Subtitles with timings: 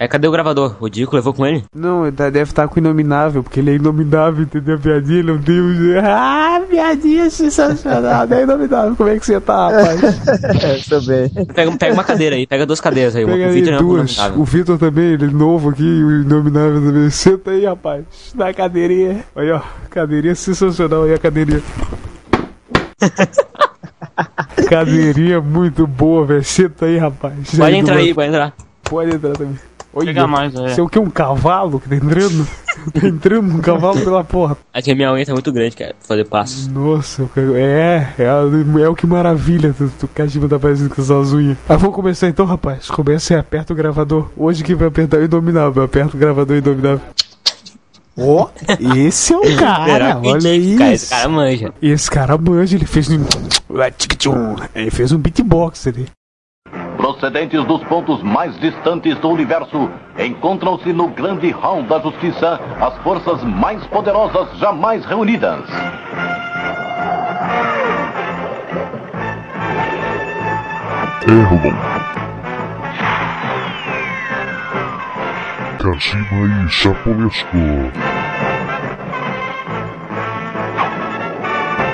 [0.00, 0.76] É, cadê o gravador?
[0.78, 1.64] O Dico levou com ele?
[1.74, 4.76] Não, ele tá- deve estar com o Inominável, porque ele é inominável, entendeu?
[4.76, 5.98] A piadinha, não tem um...
[6.00, 8.94] Ah, piadinha sensacional, é inominável.
[8.94, 10.00] Como é que você tá, rapaz?
[10.62, 11.28] É, também.
[11.52, 13.26] Pega, pega uma cadeira aí, pega duas cadeiras aí.
[13.26, 14.18] Pega o aí Vitor é duas.
[14.36, 17.10] O Vitor também, ele é novo aqui, o inominável também.
[17.10, 18.04] Senta aí, rapaz.
[18.36, 19.24] Na cadeirinha.
[19.34, 19.60] Olha, ó,
[19.90, 21.60] cadeirinha sensacional aí, a cadeirinha.
[24.68, 26.44] cadeirinha muito boa, velho.
[26.44, 27.34] Senta aí, rapaz.
[27.56, 28.52] Pode entrar do- aí, pode entrar.
[28.84, 29.56] Pode entrar também.
[29.98, 30.68] Olha, Chega mais, é.
[30.68, 30.98] Você é o que?
[30.98, 32.46] Um cavalo que tá entrando?
[32.92, 34.58] tá entrando um cavalo pela porta.
[34.72, 36.68] Aqui a minha unha tá muito grande, cara, pra fazer passos.
[36.68, 39.74] Nossa, é, é, é o que maravilha.
[39.76, 41.56] Tu, tu Kajima tá parecendo com essas unhas.
[41.68, 42.88] Ah, vamos começar então, rapaz.
[42.88, 44.28] Começa e aperta o gravador.
[44.36, 45.82] Hoje que vai apertar o Indominável.
[45.82, 47.00] Aperta o gravador Indominável.
[48.20, 48.48] Ó,
[48.96, 50.78] esse é o cara, que- olha isso.
[50.78, 51.72] Cara, esse cara manja.
[51.80, 53.20] Esse cara manja, ele fez um.
[54.74, 56.06] Ele fez um beatbox ali.
[57.08, 63.42] Procedentes dos pontos mais distantes do universo, encontram-se no grande hall da justiça as forças
[63.44, 65.64] mais poderosas jamais reunidas.
[71.26, 71.74] Erlon.
[75.78, 77.56] Kashima e Chapolesco.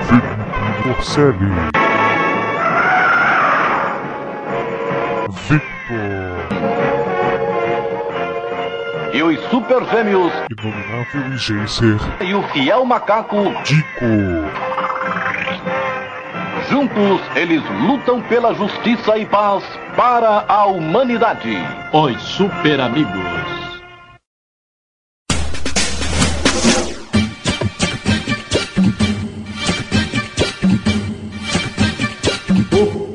[0.09, 1.84] Felipe Morcelli.
[5.35, 6.49] Victor.
[9.13, 11.99] E os super gêmeos Inominável e Jacer.
[12.21, 14.05] e o fiel macaco, Dico.
[16.69, 19.63] juntos eles lutam pela justiça e paz
[19.97, 21.57] para a humanidade.
[21.93, 23.44] Os super amigos.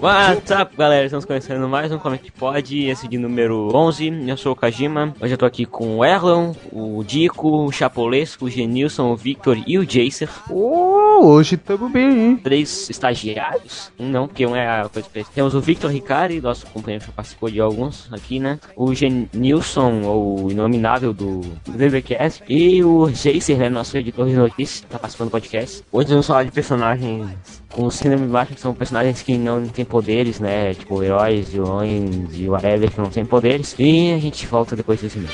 [0.02, 1.04] What's up, galera?
[1.04, 4.30] Estamos começando mais um Comic Pod, esse de número 11.
[4.30, 5.14] Eu sou o Kajima.
[5.20, 9.62] Hoje eu tô aqui com o Erlon, o Dico, o Chapolesco, o Genilson, o Victor
[9.68, 10.30] e o Jacer.
[10.50, 12.38] Oh, hoje tamo bem, hein?
[12.42, 13.92] Três estagiários.
[14.00, 15.34] Um não, porque um é a coisa especial.
[15.36, 18.58] Temos o Victor Ricari, nosso companheiro que participou de alguns aqui, né?
[18.78, 22.42] O Genilson, ou inominável do do VBcast.
[22.48, 23.68] E o Jacer, né?
[23.68, 25.84] Nosso editor de notícias, tá participando do podcast.
[25.92, 30.40] Hoje vamos falar de personagens com síndrome baixa, que são personagens que não têm poderes,
[30.40, 30.74] né?
[30.74, 33.76] Tipo, heróis, vilões e whatever que não têm poderes.
[33.78, 35.32] E a gente volta depois desse mês.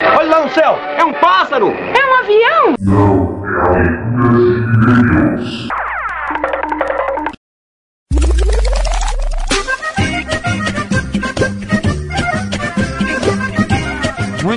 [0.00, 0.78] Olha lá no céu!
[0.96, 1.68] É um pássaro!
[1.68, 2.74] É um avião?
[2.80, 3.80] Não, é
[5.80, 5.83] a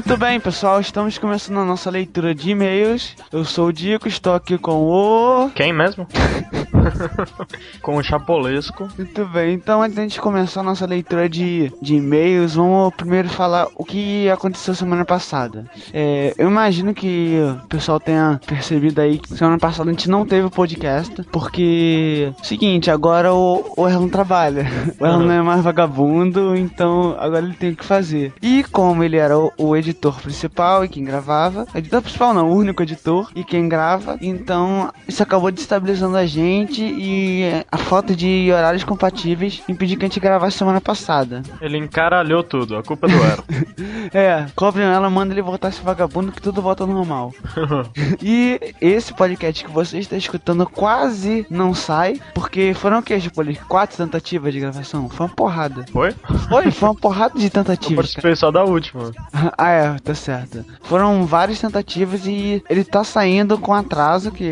[0.08, 3.14] Muito bem, pessoal, estamos começando a nossa leitura de e-mails.
[3.30, 5.50] Eu sou o Dico, estou aqui com o.
[5.50, 6.08] Quem mesmo?
[7.82, 8.88] Com o Chapolesco.
[8.98, 13.68] Muito bem, então antes gente começar a nossa leitura de, de e-mails, vamos primeiro falar
[13.76, 15.66] o que aconteceu semana passada.
[15.94, 20.26] É, eu imagino que o pessoal tenha percebido aí que semana passada a gente não
[20.26, 24.66] teve o podcast, porque, seguinte, agora o, o Erlon trabalha.
[25.00, 28.34] O Erlon não é mais vagabundo, então agora ele tem o que fazer.
[28.42, 32.56] E como ele era o, o editor principal e quem gravava, editor principal não, o
[32.56, 38.50] único editor e quem grava, então isso acabou destabilizando a gente e a falta de
[38.52, 41.42] horários compatíveis impediu que a gente gravasse semana passada.
[41.62, 43.44] Ele encaralhou tudo, a culpa é do Ero.
[44.14, 47.34] É, cobrem ela, manda ele voltar esse vagabundo que tudo volta ao normal.
[48.24, 53.66] e esse podcast que você está escutando quase não sai, porque foram o que, Chipolito?
[53.68, 55.10] Quatro tentativas de gravação?
[55.10, 55.86] Foi uma porrada.
[55.92, 56.14] Foi?
[56.50, 57.88] Foi, foi uma porrada de Eu tentativas.
[57.88, 57.96] cara.
[57.96, 59.12] participei só da última.
[59.58, 60.64] Ah, é, tá certo.
[60.84, 64.52] Foram várias tentativas e ele tá saindo com atraso, que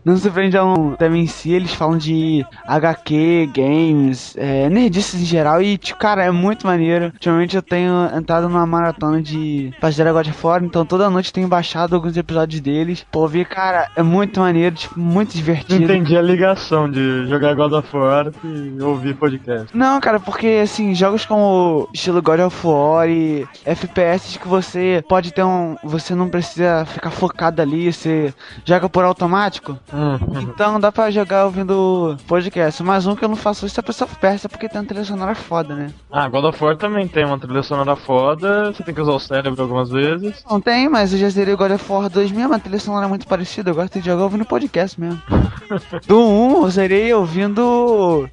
[0.04, 5.22] Não se prende a um tema em si, eles falam de HQ, games, é, nerdices
[5.22, 7.06] em geral e, tipo, cara, é muito maneiro.
[7.06, 11.48] Ultimamente eu tenho entrado numa maratona de Pajera God of War, então toda noite tenho
[11.48, 13.06] baixado alguns episódios deles.
[13.12, 15.83] Pô, vi, cara, é muito maneiro, tipo, muito Não divertido.
[15.83, 19.68] entendi a ligação de jogar God of War e ouvir podcast.
[19.75, 25.31] Não, cara, porque assim, jogos como estilo God of War e FPS que você pode
[25.31, 25.78] ter um.
[25.81, 28.33] Você não precisa ficar focado ali, você
[28.65, 29.77] joga por automático.
[29.94, 32.81] Hum, Então dá pra jogar ouvindo podcast.
[32.83, 35.06] Mas um que eu não faço isso é Prince of Persia porque tem uma trilha
[35.06, 35.91] sonora foda, né?
[36.12, 39.19] Ah, God of War também tem uma trilha sonora foda, você tem que usar o
[39.19, 40.44] cérebro algumas vezes.
[40.50, 43.06] Não tem, mas eu já zerei o God of War 2 mesmo, a trilha sonora
[43.06, 43.69] é muito parecida.
[43.69, 45.21] Eu gosto de jogar ouvindo podcast mesmo.
[46.07, 48.27] Do 1 eu zerei ouvindo.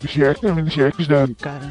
[1.40, 1.70] Cara.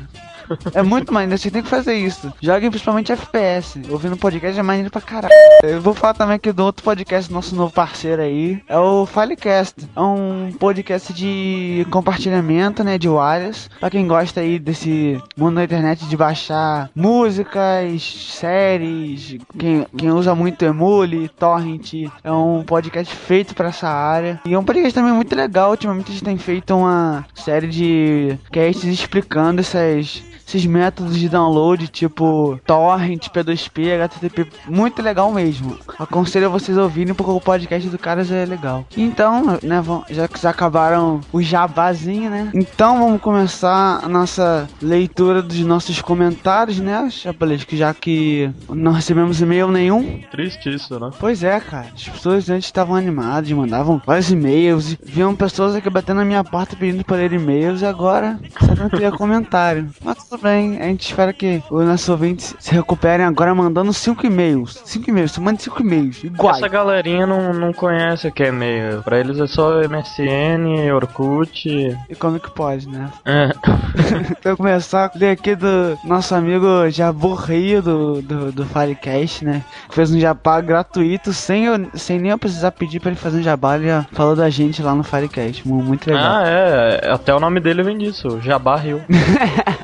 [0.73, 2.31] É muito maneiro, você tem que fazer isso.
[2.41, 3.81] Joguem principalmente FPS.
[3.89, 5.33] Ouvindo podcast é maneiro pra caralho.
[5.63, 8.61] Eu vou falar também aqui do outro podcast, nosso novo parceiro aí.
[8.67, 9.87] É o Filecast.
[9.95, 12.97] É um podcast de compartilhamento, né?
[12.97, 13.69] De wireless.
[13.79, 19.37] Pra quem gosta aí desse mundo da internet de baixar músicas, séries.
[19.57, 21.93] Quem, quem usa muito Emule, Torrent.
[22.23, 24.39] É um podcast feito pra essa área.
[24.45, 25.71] E é um podcast também muito legal.
[25.71, 31.87] Ultimamente a gente tem feito uma série de casts explicando essas esses métodos de download,
[31.87, 35.77] tipo torrent, P2P, HTTP, muito legal mesmo.
[35.97, 38.85] Aconselho a vocês ouvirem porque o podcast do Caras é legal.
[38.97, 42.49] Então, né, já que já acabaram o jabazinho, né?
[42.53, 47.75] Então vamos começar a nossa leitura dos nossos comentários, né, Chapelesco?
[47.75, 50.21] Já que não recebemos e-mail nenhum.
[50.31, 51.09] Triste isso, né?
[51.19, 51.87] Pois é, cara.
[51.93, 54.97] As pessoas antes estavam animadas, mandavam vários e-mails.
[55.03, 58.89] Viam pessoas aqui batendo na minha porta pedindo para ler e-mails e agora só não
[58.89, 59.89] queria comentário.
[60.03, 64.81] Mas tudo a gente espera que os nossos ouvintes se recuperem agora mandando cinco e-mails.
[64.85, 66.57] Cinco e-mails, você manda cinco e-mails, iguais.
[66.57, 69.01] Essa galerinha não, não conhece o que é e-mail.
[69.03, 71.97] Pra eles é só MSN, Orkut.
[72.09, 73.09] E como é que pode, né?
[73.25, 73.49] É.
[74.39, 79.61] Então começar a ler aqui do nosso amigo Jabur Rio do, do, do Firecast, né?
[79.89, 83.39] Que fez um jabá gratuito sem, eu, sem nem eu precisar pedir pra ele fazer
[83.39, 85.67] um jabá, ele falou da gente lá no Firecast.
[85.67, 86.23] Mu- Muito legal.
[86.23, 87.11] Ah, é.
[87.11, 89.01] Até o nome dele vem disso, Jabá Rio.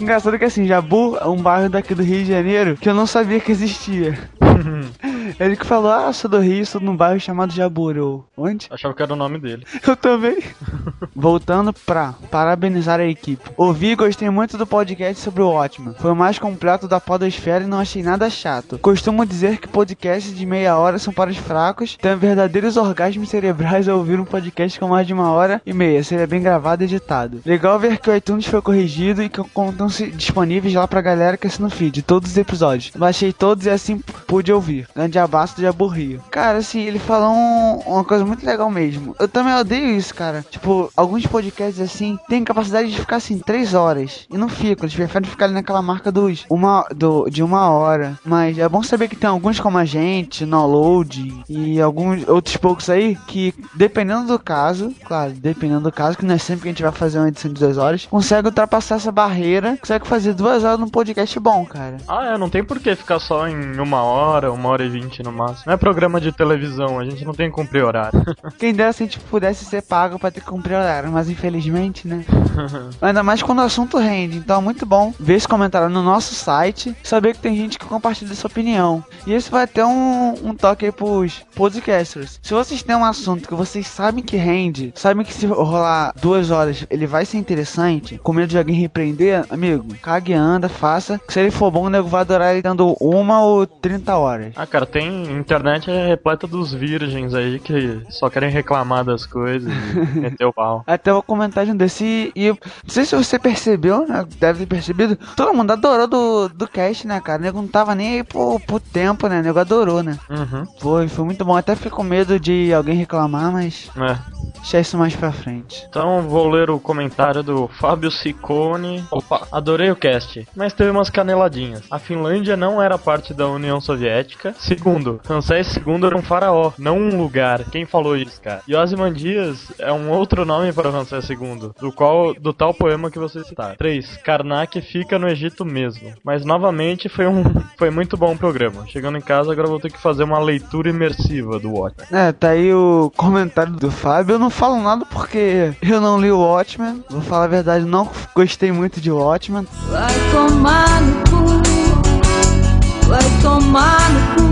[0.00, 3.06] Engraçado que assim, Jabu é um bairro daqui do Rio de Janeiro que eu não
[3.06, 4.18] sabia que existia.
[5.38, 7.96] Ele que falou, ah, sou do Rio, sou num bairro chamado Jabur.
[7.96, 8.66] Eu, onde?
[8.70, 9.66] Achava que era o nome dele.
[9.86, 10.38] Eu também.
[11.14, 13.50] Voltando pra parabenizar a equipe.
[13.56, 15.94] Ouvi e gostei muito do podcast sobre o Ótimo.
[15.98, 18.78] Foi o mais completo da podosfera e não achei nada chato.
[18.78, 21.96] Costumo dizer que podcasts de meia hora são para os fracos.
[21.96, 26.02] Tenho verdadeiros orgasmos cerebrais ao ouvir um podcast com mais de uma hora e meia.
[26.02, 27.40] Seria bem gravado e editado.
[27.44, 31.46] Legal ver que o iTunes foi corrigido e que estão disponíveis lá pra galera que
[31.46, 32.02] assina o feed.
[32.02, 32.92] Todos os episódios.
[32.96, 34.86] Baixei todos e assim pude ouvir.
[34.94, 36.22] Grande abraço de Aburrio.
[36.30, 39.14] Cara, assim, ele falou um- uma coisa muito legal mesmo.
[39.18, 40.44] Eu também odeio isso, cara.
[40.48, 44.84] Tipo, alguns podcasts assim têm capacidade de ficar assim três horas e não ficam.
[44.84, 48.18] Eles preferem ficar ali naquela marca dos uma, do, de uma hora.
[48.24, 52.88] Mas é bom saber que tem alguns como a gente, Download e alguns outros poucos
[52.88, 56.70] aí que, dependendo do caso, claro, dependendo do caso, que não é sempre que a
[56.72, 60.62] gente vai fazer uma edição de duas horas, consegue ultrapassar essa barreira, consegue fazer duas
[60.64, 61.96] horas num podcast bom, cara.
[62.06, 64.19] Ah, é, não tem por que ficar só em uma hora,
[64.52, 65.64] uma hora e vinte no máximo.
[65.66, 68.22] Não é programa de televisão, a gente não tem que cumprir horário.
[68.58, 72.06] Quem dera se a gente pudesse ser pago pra ter que cumprir horário, mas infelizmente,
[72.06, 72.24] né?
[73.00, 74.38] Ainda mais quando o assunto rende.
[74.38, 77.84] Então é muito bom ver esse comentário no nosso site, saber que tem gente que
[77.84, 79.04] compartilha sua opinião.
[79.26, 82.38] E esse vai ter um, um toque aí pros podcasters.
[82.42, 86.50] Se vocês têm um assunto que vocês sabem que rende, sabem que se rolar duas
[86.50, 91.20] horas ele vai ser interessante, com medo de alguém repreender, amigo, cague anda, faça.
[91.28, 93.66] Se ele for bom, o nego vai adorar ele dando uma ou
[94.10, 94.52] 30 horas.
[94.56, 95.30] Ah, cara, tem.
[95.38, 100.52] Internet é repleta dos virgens aí que só querem reclamar das coisas e meter o
[100.52, 100.82] pau.
[100.86, 104.26] Até vou comentar de um desse e eu não sei se você percebeu, né?
[104.38, 105.16] Deve ter percebido.
[105.36, 107.40] Todo mundo adorou do, do cast, né, cara?
[107.40, 109.40] O nego não tava nem aí pro, pro tempo, né?
[109.40, 110.18] O nego adorou, né?
[110.28, 110.66] Uhum.
[110.80, 111.56] Foi, foi muito bom.
[111.56, 114.39] Até fiquei com medo de alguém reclamar, mas É.
[114.60, 115.86] deixar isso mais pra frente.
[115.88, 119.04] Então vou ler o comentário do Fábio Ciccone.
[119.10, 121.82] Opa, adorei o cast, mas teve umas caneladinhas.
[121.90, 124.54] A Finlândia não era parte da União Soviética.
[124.58, 127.64] Segundo, Ramsés II era um faraó, não um lugar.
[127.64, 128.62] Quem falou isso, cara?
[128.66, 133.18] E Ozymandias é um outro nome para Ramsés II, do qual do tal poema que
[133.18, 133.76] você citaram.
[133.76, 134.18] 3.
[134.18, 136.12] Karnak fica no Egito mesmo.
[136.24, 137.42] Mas novamente foi um
[137.76, 138.86] foi muito bom o programa.
[138.86, 142.08] Chegando em casa agora vou ter que fazer uma leitura imersiva do Watchmen.
[142.10, 144.34] É, tá aí o comentário do Fábio.
[144.34, 147.04] Eu não falo nada porque eu não li o Watchmen.
[147.08, 149.64] Vou falar a verdade, não gostei muito de Watchmen.
[149.88, 154.49] Vai tomar no cu, vai tomar no cu,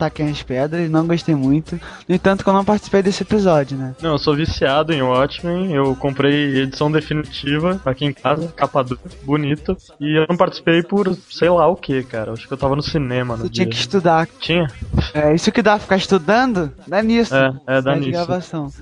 [0.00, 0.10] cu.
[0.10, 1.78] Taquem as pedras, não gostei muito.
[2.08, 3.94] No entanto, que eu não participei desse episódio, né?
[4.00, 5.72] Não, eu sou viciado em Watchmen.
[5.72, 9.76] Eu comprei edição definitiva aqui em casa, capa dura, bonita.
[10.00, 12.32] E eu não participei por sei lá o que, cara.
[12.32, 13.64] Acho que eu tava no cinema no Você dia.
[13.64, 14.26] tinha que estudar.
[14.40, 14.66] Tinha?
[15.12, 16.72] É, isso que dá ficar estudando?
[16.86, 17.34] Dá nisso.
[17.34, 18.12] É, é, dá nisso.
[18.12, 18.72] gravação.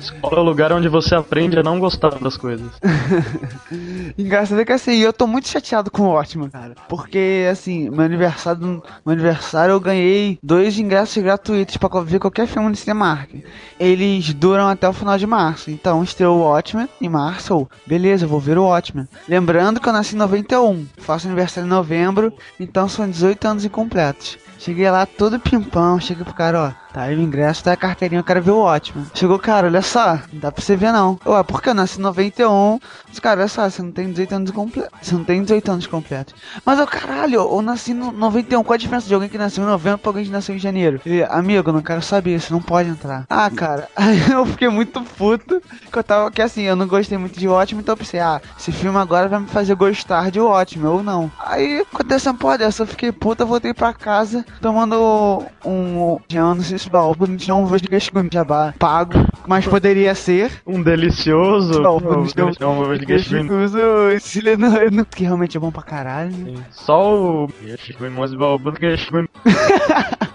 [0.00, 2.70] Escola é o lugar onde você aprende a não gostar das coisas.
[4.16, 6.74] Engraçado é que assim, eu tô muito chateado com o Watchmen, cara.
[6.88, 12.68] Porque, assim, meu aniversário, meu aniversário eu ganhei dois ingressos gratuitos pra ver qualquer filme
[12.68, 13.30] no Cinemark.
[13.78, 15.70] Eles duram até o final de março.
[15.70, 17.68] Então, estreou o Watchmen em março.
[17.86, 19.08] beleza, vou ver o Watchmen.
[19.28, 20.86] Lembrando que eu nasci em 91.
[20.98, 22.32] Faço aniversário em novembro.
[22.60, 24.38] Então, são 18 anos incompletos.
[24.58, 28.24] Cheguei lá todo pimpão, cheguei pro cara, ó, aí o ingresso, tá a carteirinha, eu
[28.24, 29.06] quero ver o Watchmen.
[29.14, 31.18] Chegou, cara, olha só, não dá pra você ver não.
[31.26, 34.50] Ué, porque eu nasci em 91, mas cara, olha só, você não tem 18 anos
[34.50, 36.34] completos, você não tem 18 anos completos.
[36.64, 39.66] Mas, eu, caralho, eu nasci em 91, qual a diferença de alguém que nasceu em
[39.66, 41.00] novembro pra alguém que nasceu em janeiro?
[41.04, 43.24] Ele, amigo, não quero saber, você não pode entrar.
[43.28, 47.18] Ah, cara, aí eu fiquei muito puto, que eu tava, que assim, eu não gostei
[47.18, 50.40] muito de Watchmen, então eu pensei, ah, esse filme agora vai me fazer gostar de
[50.40, 51.30] Watchmen, ou não.
[51.38, 56.18] Aí, aconteceu uma porra dessa, eu fiquei puta, voltei pra casa, tomando um
[56.88, 57.88] Genesis Balbo, não vou de
[58.32, 59.12] jabá pago,
[59.46, 60.50] mas poderia ser.
[60.66, 61.80] Um delicioso.
[61.80, 62.00] Não,
[64.90, 66.54] não, que realmente é bom pra caralho.
[66.70, 67.48] Só o.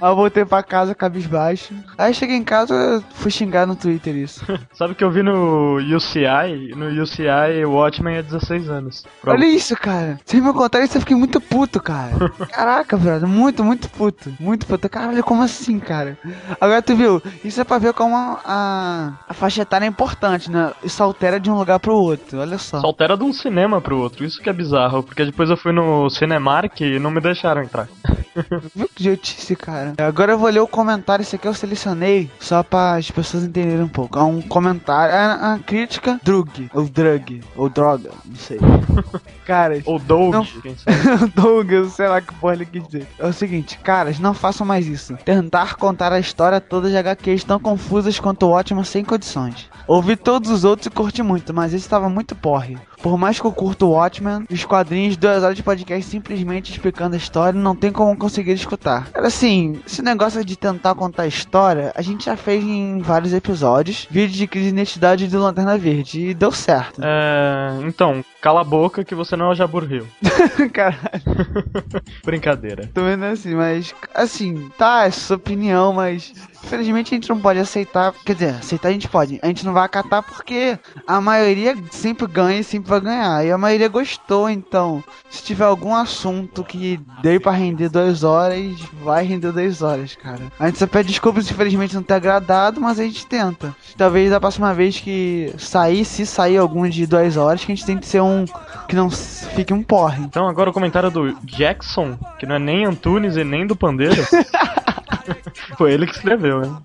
[0.00, 1.74] Aí eu voltei pra casa cabisbaixo.
[1.96, 4.44] Aí cheguei em casa, fui xingar no Twitter isso.
[4.72, 6.74] Sabe que eu vi no UCI?
[6.76, 9.04] No UCI, o Watchmen é 16 anos.
[9.26, 10.18] Olha isso, cara.
[10.24, 12.30] Sem me contar isso, eu fiquei muito puto, cara.
[12.50, 13.26] Caraca, velho.
[13.26, 14.32] Muito, muito puto.
[14.38, 14.88] Muito puto.
[14.88, 16.16] Caralho, como assim, cara?
[16.60, 17.20] Agora tu viu?
[17.44, 20.72] Isso é pra ver como a, a, a faixa etária é importante, né?
[20.84, 22.38] Isso altera de um lugar pro outro.
[22.38, 22.80] Olha só.
[22.80, 24.24] Só altera de um cinema pro outro.
[24.24, 27.88] Isso que é bizarro, porque depois eu fui no Cinemark e não me deixaram entrar.
[28.74, 29.94] Viu que idiotice, cara?
[29.98, 31.22] Agora eu vou ler o comentário.
[31.22, 34.16] Esse aqui eu selecionei só pra as pessoas entenderem um pouco.
[34.18, 38.58] É um comentário, é uma crítica drug, ou drug, ou droga, não sei.
[39.44, 40.44] Cara, Ou Doug, Não.
[40.44, 41.30] quem sabe.
[41.34, 43.06] Douglas, sei lá que porra ele quis dizer.
[43.18, 45.16] É o seguinte, caras, não façam mais isso.
[45.24, 49.68] Tentar contar a história toda de HQs tão confusas quanto o Ótimo sem condições.
[49.86, 52.78] Ouvi todos os outros e curti muito, mas esse estava muito porre.
[53.02, 57.14] Por mais que eu curto o Watchmen, os quadrinhos, duas horas de podcast simplesmente explicando
[57.14, 59.10] a história, não tem como conseguir escutar.
[59.10, 63.32] Cara, assim, esse negócio de tentar contar a história, a gente já fez em vários
[63.32, 64.06] episódios.
[64.10, 67.00] Vídeo de crise de identidade do Lanterna Verde, e deu certo.
[67.02, 70.06] É, então, cala a boca que você não é o Jaburril.
[70.72, 71.22] Caralho.
[72.24, 72.88] Brincadeira.
[72.92, 76.32] Tô vendo assim, mas assim, tá, é sua opinião, mas
[76.64, 78.12] infelizmente a gente não pode aceitar.
[78.24, 79.38] Quer dizer, aceitar a gente pode.
[79.42, 83.44] A gente não vai acatar porque a maioria sempre ganha e sempre vai ganhar.
[83.44, 85.02] E a maioria gostou, então.
[85.30, 90.42] Se tiver algum assunto que dei pra render duas horas, vai render duas horas, cara.
[90.58, 93.74] A gente só pede desculpas se infelizmente não ter agradado, mas a gente tenta.
[93.96, 97.86] Talvez da próxima vez que sair, se sair algum de duas horas, que a gente
[97.86, 98.44] tem que ser um.
[98.86, 100.22] que não fique um porre.
[100.22, 104.22] Então agora o comentário do Jackson, que não é nem Antunes e nem do Pandeiro.
[105.76, 106.76] Foi ele que escreveu, né?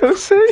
[0.00, 0.48] Eu sei.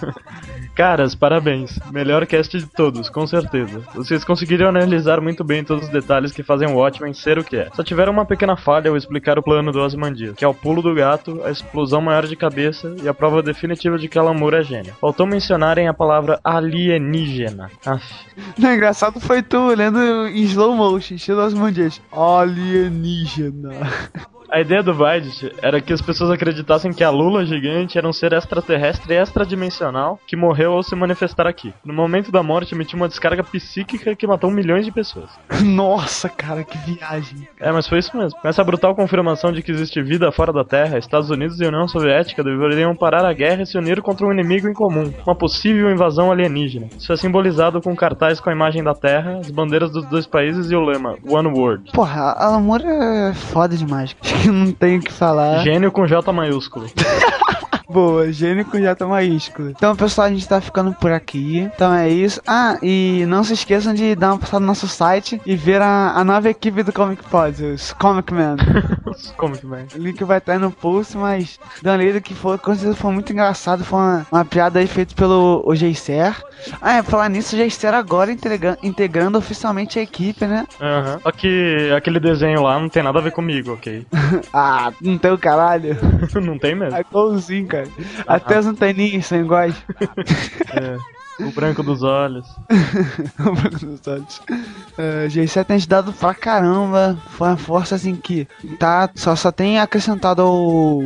[0.74, 1.78] Caras, parabéns.
[1.92, 3.82] Melhor cast de todos, com certeza.
[3.94, 7.56] Vocês conseguiram analisar muito bem todos os detalhes que fazem o Watchmen ser o que
[7.56, 7.68] é.
[7.74, 10.82] Só tiveram uma pequena falha ao explicar o plano do Ozymandias, que é o pulo
[10.82, 14.56] do gato, a explosão maior de cabeça e a prova definitiva de que Alan Moore
[14.56, 14.94] é gênio.
[15.00, 17.70] Faltou mencionarem a palavra alienígena.
[17.86, 18.04] Aff.
[18.58, 22.00] Não, engraçado foi tu lendo em slow motion, estilo Osmondias.
[22.10, 23.70] Alienígena.
[24.48, 28.12] A ideia do Vaidit era que as pessoas acreditassem que a Lula gigante era um
[28.12, 31.72] ser extraterrestre e extradimensional que morreu ao se manifestar aqui.
[31.84, 35.30] No momento da morte, emitiu uma descarga psíquica que matou milhões de pessoas.
[35.62, 37.48] Nossa, cara, que viagem.
[37.60, 38.38] É, mas foi isso mesmo.
[38.40, 41.88] Com essa brutal confirmação de que existe vida fora da Terra, Estados Unidos e União
[41.88, 45.90] Soviética deveriam parar a guerra e se unir contra um inimigo em comum, uma possível
[45.90, 46.88] invasão alienígena.
[46.96, 50.70] Isso é simbolizado com cartaz com a imagem da Terra, as bandeiras dos dois países
[50.70, 51.90] e o lema One World.
[51.92, 54.14] Porra, Moore é foda demais.
[54.34, 55.62] Acho que não tenho o que falar.
[55.62, 56.86] Gênio com J maiúsculo.
[57.94, 59.70] Boa, gênio com J maiúsculo.
[59.70, 61.60] Então, pessoal, a gente tá ficando por aqui.
[61.60, 62.40] Então é isso.
[62.44, 66.10] Ah, e não se esqueçam de dar uma passada no nosso site e ver a,
[66.10, 68.56] a nova equipe do Comic Pod, os Comic Man.
[69.36, 69.86] Como que vai?
[69.94, 72.96] O link vai estar aí no post, mas dá uma lida que foi, com certeza
[72.96, 73.84] foi muito engraçado.
[73.84, 76.34] Foi uma, uma piada aí feita pelo o Geiser.
[76.82, 80.66] Ah, é, falar nisso, o Geiser agora integra- integrando oficialmente a equipe, né?
[80.80, 81.20] Aham.
[81.22, 84.04] Só que aquele desenho lá não tem nada a ver comigo, ok?
[84.52, 85.96] Ah, não tem o caralho.
[86.42, 86.96] não tem mesmo.
[86.96, 87.83] É igualzinho, cara.
[88.26, 89.74] Até as anteninhas são iguais.
[90.72, 90.98] É.
[91.40, 92.46] O branco dos olhos.
[93.40, 94.38] O branco dos olhos.
[94.96, 97.16] Uh, G7 tem ajudado pra caramba.
[97.30, 98.46] Foi uma força assim que
[98.78, 101.00] tá, só, só tem acrescentado ao,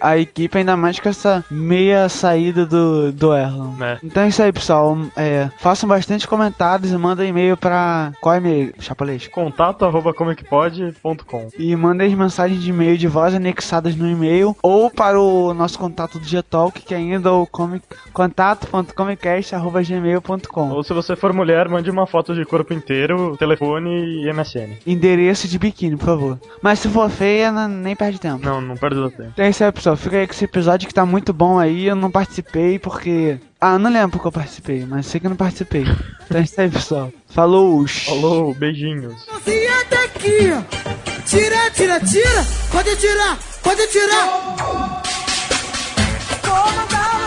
[0.00, 3.72] a, a equipe, ainda mais com essa meia saída do, do Erlon.
[3.76, 3.98] né?
[4.02, 4.96] Então é isso aí, pessoal.
[5.16, 8.12] É, façam bastante comentários e mandem e-mail pra.
[8.20, 9.26] Qual e-mail, Chapalês?
[9.28, 11.48] Contato arroba comicpod.com.
[11.58, 15.78] E mandem as mensagens de e-mail de voz anexadas no e-mail ou para o nosso
[15.78, 17.84] contato do Getalk, que é ainda o comic,
[19.60, 20.70] contato.comicast.gmail.com.
[20.70, 24.78] Ou se você for mulher, mande uma foto de corpo inteiro, telefone e MSN.
[24.86, 26.38] Endereço de biquíni, por favor.
[26.62, 28.44] Mas se for feia, não- nem perde tempo.
[28.44, 29.30] Não, não perde o tempo.
[29.32, 29.96] Então é isso aí, pessoal.
[29.96, 31.86] Fica aí com esse episódio que tá muito bom aí.
[31.86, 33.38] Eu não participei porque.
[33.60, 35.84] Ah, não lembro porque eu participei, mas sei que eu não participei.
[36.26, 37.10] Então é isso aí, pessoal.
[37.28, 37.86] Falou!
[37.88, 39.14] Falou, beijinhos.
[39.34, 40.62] Assim até aqui, ó.
[41.24, 42.44] Tira, tira, tira.
[42.70, 45.23] Pode tirar, pode tirar.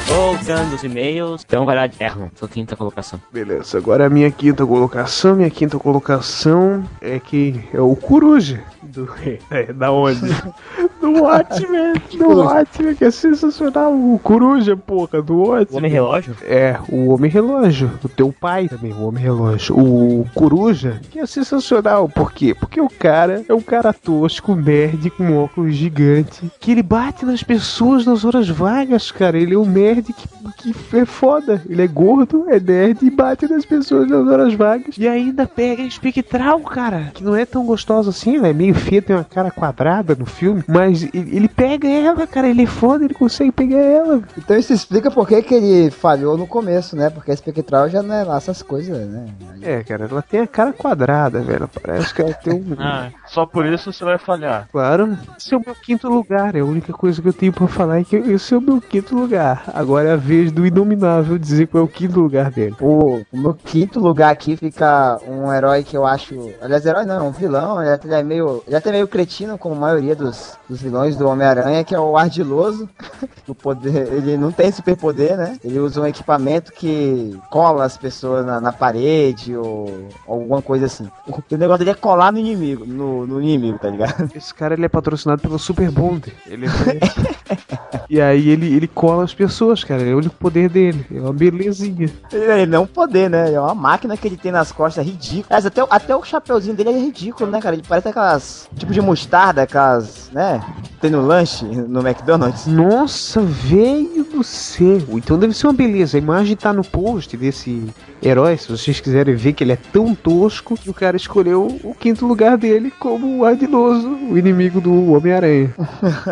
[0.07, 1.43] Voltando os e-mails.
[1.45, 3.19] Então vai lá, Erlon, sua quinta colocação.
[3.31, 5.35] Beleza, agora a minha quinta colocação.
[5.35, 8.63] Minha quinta colocação é que é o Coruja.
[8.81, 9.09] Do,
[9.51, 10.21] é, da onde?
[11.01, 11.93] do Watchmen.
[12.17, 13.93] Do Watchmen, que é sensacional.
[13.93, 15.67] O Coruja, porra, do Watchmen.
[15.71, 16.35] O Homem Relógio?
[16.43, 17.91] É, o Homem Relógio.
[18.03, 19.77] O teu pai também, o Homem Relógio.
[19.77, 22.07] O Coruja, que é sensacional.
[22.07, 22.55] Por quê?
[22.55, 27.43] Porque o cara é um cara tosco, nerd, com óculos gigante, que ele bate nas
[27.43, 29.37] pessoas nas horas vagas, cara.
[29.37, 31.61] Ele é um nerd que, que é foda.
[31.67, 34.95] Ele é gordo, é nerd e bate nas pessoas nas horas vagas.
[34.97, 37.11] E ainda pega a espectral, cara.
[37.13, 40.25] Que não é tão gostosa assim, ela é meio feia, tem uma cara quadrada no
[40.25, 40.63] filme.
[40.67, 42.47] Mas ele, ele pega ela, cara.
[42.47, 44.21] Ele é foda, ele consegue pegar ela.
[44.37, 47.09] Então isso explica por que que ele falhou no começo, né?
[47.09, 49.27] Porque a espectral já não é lá essas coisas, né?
[49.61, 51.69] É, cara, ela tem a cara quadrada, velho.
[51.81, 52.77] Parece que ela tem um.
[52.87, 54.69] Ah, só por isso você vai falhar.
[54.71, 56.55] Claro, esse é o meu quinto lugar.
[56.55, 58.79] É a única coisa que eu tenho pra falar é que esse é o meu
[58.79, 59.63] quinto lugar.
[59.73, 62.75] Agora é a vez do Inominável dizer qual é o quinto lugar dele.
[62.81, 66.51] O, meu quinto lugar aqui fica um herói que eu acho.
[66.61, 67.81] Aliás, herói não, um vilão.
[67.81, 68.63] Ele até é meio.
[68.65, 71.99] Ele até é meio cretino, como a maioria dos, dos vilões do Homem-Aranha, que é
[71.99, 72.89] o Ardiloso.
[73.47, 75.57] o poder, ele não tem superpoder, né?
[75.63, 80.85] Ele usa um equipamento que cola as pessoas na, na parede ou, ou alguma coisa
[80.85, 81.09] assim.
[81.25, 84.29] O, o negócio dele é colar no inimigo, no, no inimigo, tá ligado?
[84.35, 86.33] Esse cara ele é patrocinado pelo Super Bond.
[86.45, 86.69] Ele é...
[88.09, 90.01] e aí ele, ele cola as pessoas, cara.
[90.03, 91.05] É o único poder dele.
[91.13, 92.09] É uma belezinha.
[92.31, 93.53] Ele não é um poder, né?
[93.53, 95.45] É uma máquina que ele tem nas costas, é ridículo.
[95.49, 97.75] Aliás, até, até o chapeuzinho dele é ridículo, né, cara?
[97.75, 98.69] Ele parece aquelas.
[98.75, 100.29] tipo de mostarda, aquelas.
[100.31, 100.56] né?
[100.99, 102.65] Tem no lanche, no McDonald's.
[102.67, 105.01] Nossa, velho do céu.
[105.11, 106.17] Então deve ser uma beleza.
[106.17, 107.83] A imagem tá no post desse
[108.21, 108.57] herói.
[108.57, 112.25] Se vocês quiserem ver que ele é tão tosco que o cara escolheu o quinto
[112.25, 115.73] lugar dele como o ardiloso, o inimigo do Homem-Aranha.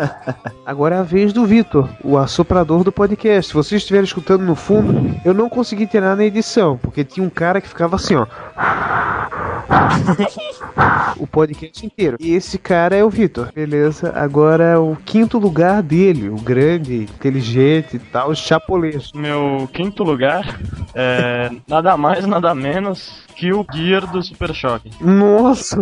[0.64, 3.48] Agora é a vez do Vitor, o assoprador do podcast.
[3.48, 7.30] Se vocês estiverem escutando no fundo, eu não consegui tirar na edição, porque tinha um
[7.30, 8.26] cara que ficava assim, ó.
[11.18, 12.16] o podcast inteiro.
[12.20, 14.12] E esse cara é o Vitor, beleza?
[14.14, 19.10] Agora o quinto lugar dele, o grande, inteligente e tal, chapolês.
[19.14, 20.58] Meu quinto lugar
[20.94, 24.90] é nada mais, nada menos que o Gear do Super Choque.
[25.00, 25.78] Nossa,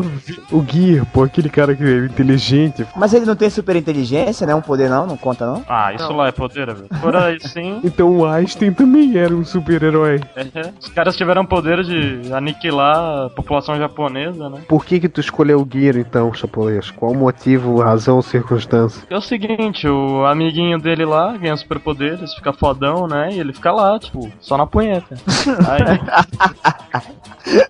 [0.51, 2.87] o Gear, pô, aquele cara que é inteligente.
[2.97, 4.55] Mas ele não tem super inteligência, né?
[4.55, 5.65] Um poder não, não conta não.
[5.69, 6.89] Ah, isso lá é poder, velho.
[7.01, 7.81] Por aí sim.
[7.95, 10.21] Então o Einstein também era um super-herói.
[10.37, 14.63] é, Os caras tiveram poder de aniquilar a população japonesa, né?
[14.69, 16.91] Por que que tu escolheu o Gear então, chapolês?
[16.91, 19.03] Qual o motivo, razão, circunstância?
[19.09, 23.31] É o seguinte, o amiguinho dele lá ganha superpoderes, fica fodão, né?
[23.33, 25.15] E ele fica lá, tipo, só na punheta.
[25.69, 26.01] Aí,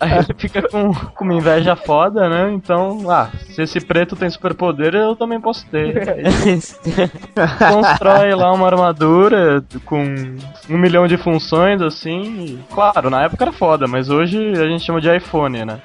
[0.00, 2.52] aí ele fica com, com uma inveja foda, né?
[2.52, 5.94] Então, ah, se esse preto tem superpoder, eu também posso ter.
[7.58, 10.04] Constrói lá uma armadura com
[10.70, 12.58] um milhão de funções, assim.
[12.72, 15.80] claro, na época era foda, mas hoje a gente chama de iPhone, né?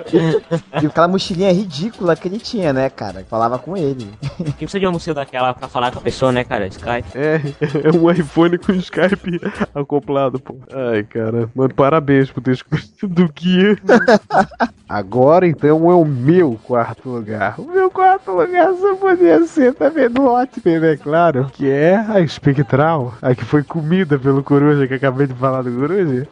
[0.82, 3.26] E aquela mochilinha ridícula que ele tinha, né, cara?
[3.30, 4.08] Falava com ele.
[4.38, 6.68] Quem precisa de uma mochila daquela pra falar com a pessoa, né, cara?
[6.68, 7.10] Skype.
[7.16, 7.42] É,
[7.84, 9.40] é um iPhone com Skype
[9.74, 10.58] acoplado, pô.
[10.72, 13.79] Ai, cara, mano, parabéns por ter escolhido o Gear.
[14.90, 17.54] Agora então é o meu quarto lugar.
[17.60, 20.98] O meu quarto lugar só podia ser também do Watchmen, né?
[20.98, 21.46] Claro.
[21.54, 25.72] Que é a Espectral, a que foi comida pelo Coruja, que acabei de falar do
[25.72, 26.28] Coruja.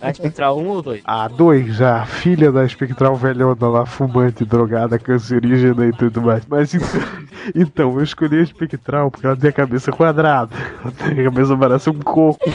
[0.00, 1.02] A Espectral 1 ou 2?
[1.04, 6.46] A dois, já, a filha da Espectral velhona lá, fumante, drogada, cancerígena e tudo mais.
[6.48, 6.88] Mas então,
[7.54, 10.56] então eu escolhi a Espectral porque ela tem a cabeça quadrada.
[10.82, 12.50] Ela tem a cabeça parece um coco.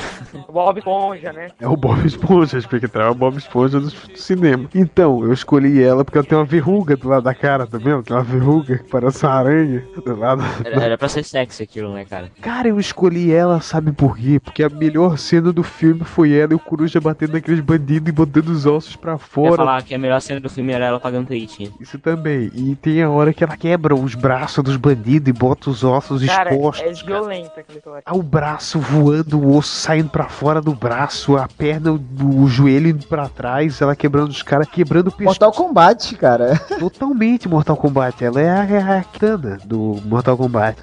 [0.52, 1.52] Bob Esponja, né?
[1.60, 3.92] É o Bob Esponja, a Espectral é o Bob Esponja do
[4.36, 4.70] cinema.
[4.74, 8.04] Então, eu escolhi ela porque ela tem uma verruga do lado da cara, tá vendo?
[8.04, 10.44] Tem uma verruga que parece uma aranha do lado.
[10.64, 12.32] Era, era pra ser sexy aquilo, né, cara?
[12.42, 14.40] Cara, eu escolhi ela, sabe por quê?
[14.40, 18.12] Porque a melhor cena do filme foi ela e o Coruja batendo naqueles bandidos e
[18.12, 19.56] botando os ossos pra Eu ia fora.
[19.56, 21.74] falar que a melhor cena do filme era ela pagando peitinho.
[21.80, 22.52] Isso também.
[22.54, 26.24] E tem a hora que ela quebra os braços dos bandidos e bota os ossos
[26.26, 27.02] Cara, expostos.
[27.02, 28.04] é violenta história.
[28.06, 32.00] Ah, o braço voando, o osso saindo pra fora do braço, a perna, o,
[32.44, 35.40] o joelho indo pra trás, ela quebrando os caras, quebrando o pescoço.
[35.40, 36.60] Mortal Kombat, cara.
[36.80, 38.24] Totalmente Mortal Kombat.
[38.24, 40.78] Ela é a, é a Kitana do Mortal Kombat.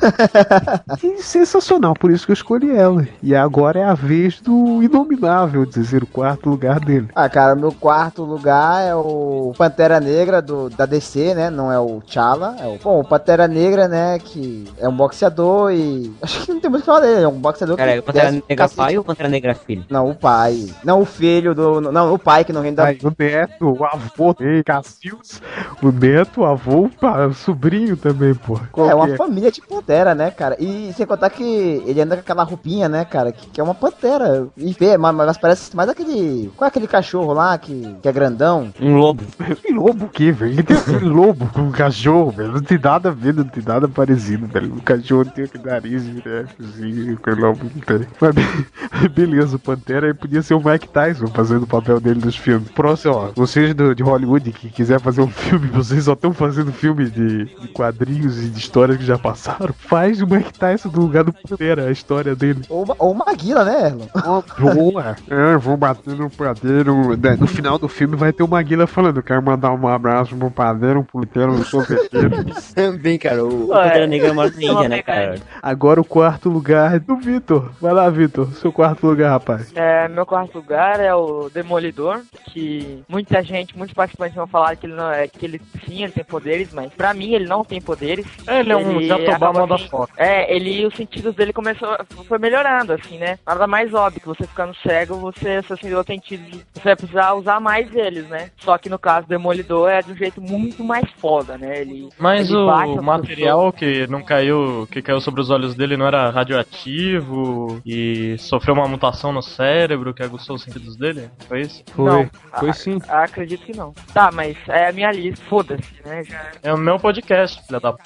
[1.03, 3.07] e sensacional, por isso que eu escolhi ela.
[3.23, 7.09] E agora é a vez do Inominável de ser o quarto lugar dele.
[7.15, 11.51] Ah, cara, meu quarto lugar é o Pantera Negra do, da DC, né?
[11.51, 12.57] Não é o T'Challa.
[12.59, 14.19] É o, bom, o Pantera Negra, né?
[14.19, 16.13] Que é um boxeador e.
[16.23, 17.23] Acho que não tem muito o que falar dele.
[17.23, 17.99] É um boxeador Cara, que.
[17.99, 18.77] o Pantera o Negra cacete.
[18.77, 19.85] pai ou Pantera Negra filho?
[19.89, 20.67] Não, o pai.
[20.85, 21.81] Não, o filho do.
[21.81, 22.91] Não, o pai que não rende da.
[23.03, 25.41] O neto, o avô, ei, Cassius,
[25.83, 26.91] o neto, o avô,
[27.29, 28.59] o sobrinho também, pô.
[28.77, 30.57] É uma que família de pantera, né, cara?
[30.59, 31.43] E sem contar que
[31.87, 33.33] ele anda com aquela roupinha, né, cara?
[33.33, 34.49] Que, que é uma pantera.
[34.57, 36.51] E vê, mas, mas parece mais aquele.
[36.57, 38.73] Qual é aquele cachorro lá que, que é grandão?
[38.81, 39.25] Um lobo.
[39.63, 40.53] Que lobo o quê, velho?
[40.53, 42.53] Ele tem aquele lobo com um cachorro, velho.
[42.53, 44.75] Não tem nada a ver, não tem nada parecido, velho.
[44.75, 46.47] O cachorro tem aquele nariz, né?
[46.59, 48.07] Assim, o lobo não tem.
[48.21, 52.21] Mas be- beleza, o Pantera aí podia ser o Mike Tyson fazendo o papel dele
[52.25, 52.71] nos filmes.
[52.71, 53.31] Próximo, ó.
[53.35, 57.45] Vocês do, de Hollywood que quiser fazer um filme, vocês só estão fazendo filmes de,
[57.45, 59.73] de quadrinhos e de histórias que já passaram.
[59.79, 62.63] Faz o Mike Tyson no lugar do Pantera, a história dele.
[62.69, 64.43] Ou, ou Maguila, né, Erlon?
[64.75, 65.17] Boa!
[65.29, 67.17] É, vou bater no padeiro.
[67.17, 70.51] né, No final do filme vai ter o Maguila falando: quero mandar um abraço pro
[70.51, 72.45] padeiro, um puteiro, um sorveteiro.
[72.75, 73.45] Também, cara.
[73.45, 75.37] O, o Ué, Pantera Negra mora na Índia, né, cara?
[75.63, 77.71] Agora o quarto lugar é do Vitor.
[77.81, 78.53] Vai lá, Vitor.
[78.55, 79.73] Seu quarto lugar, rapaz.
[79.75, 82.21] É, meu quarto lugar é o Demolidor,
[82.53, 86.13] que muita gente, muitos participantes vão falar que ele não é, que ele sim, ele
[86.13, 88.27] tem poderes, mas pra mim ele não tem poderes.
[88.47, 90.13] Ele é um jatobá que- foca.
[90.17, 91.89] É, ele os sentidos dele começou
[92.27, 93.39] foi melhorando assim, né?
[93.47, 97.61] Nada mais óbvio que você ficando cego, você seus sentidos sentidos, você vai precisar usar
[97.61, 98.51] mais eles, né?
[98.59, 101.81] Só que no caso do Demolidor é de um jeito muito mais foda, né?
[101.81, 106.07] Ele Mas ele o material que não caiu, que caiu sobre os olhos dele não
[106.07, 111.31] era radioativo e sofreu uma mutação no cérebro que aguçou os sentidos dele?
[111.49, 111.83] Foi isso?
[111.97, 112.29] Não.
[112.59, 112.90] Foi sim.
[113.09, 113.93] Ah, acredito que não.
[114.13, 116.25] Tá, mas é a minha lista, foda-se, né?
[116.25, 116.51] Já...
[116.63, 118.03] É o meu podcast, filha da p.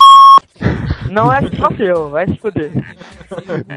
[1.11, 2.71] Não é só seu, vai se fuder.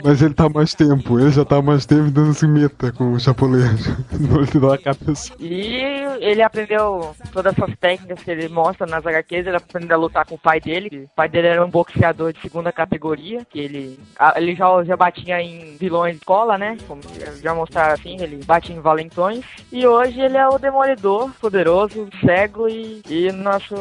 [0.04, 1.20] Mas ele tá mais tempo.
[1.20, 3.88] Ele já tá mais tempo dando se meta com o japonês.
[4.20, 5.34] Não lhe dá a cabeça.
[5.40, 5.82] E
[6.20, 10.36] ele aprendeu todas essas técnicas que ele mostra nas HQs, ele aprendeu a lutar com
[10.36, 11.06] o pai dele.
[11.12, 14.00] O pai dele era um boxeador de segunda categoria, que ele,
[14.36, 16.78] ele já, já batia em vilões de escola, né?
[16.88, 17.02] Como
[17.42, 19.44] já mostraram assim, ele bate em valentões.
[19.72, 23.76] E hoje ele é o demolidor, poderoso, cego e, e nosso...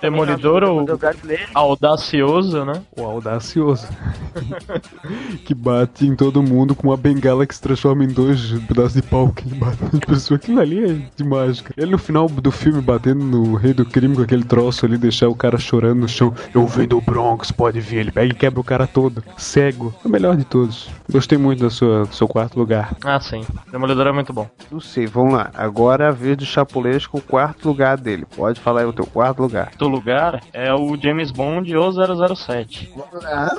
[0.00, 1.42] Demolidor nosso ou- brasileiro.
[1.54, 2.15] Audacioso,
[2.64, 2.82] né?
[2.96, 3.86] O audacioso.
[5.44, 9.02] que bate em todo mundo com uma bengala que se transforma em dois pedaços de
[9.02, 10.40] pau que ele bate nas pessoas.
[10.40, 11.74] Aquilo ali é demais, cara.
[11.76, 15.28] Ele no final do filme batendo no rei do crime com aquele troço ali, deixar
[15.28, 16.34] o cara chorando no chão.
[16.54, 17.98] Eu venho do Bronx, pode ver.
[17.98, 19.22] Ele pega e quebra o cara todo.
[19.36, 19.94] Cego.
[20.04, 20.88] É o melhor de todos.
[21.10, 22.96] Gostei muito da sua, do seu quarto lugar.
[23.04, 23.44] Ah, sim.
[23.70, 24.48] Demolidor é muito bom.
[24.70, 25.50] Não sei, vamos lá.
[25.54, 28.26] Agora é a vez do Chapulês com o quarto lugar dele.
[28.36, 29.70] Pode falar aí o teu quarto lugar.
[29.78, 32.92] Do lugar é o James Bond ou 007.
[33.24, 33.56] Ah,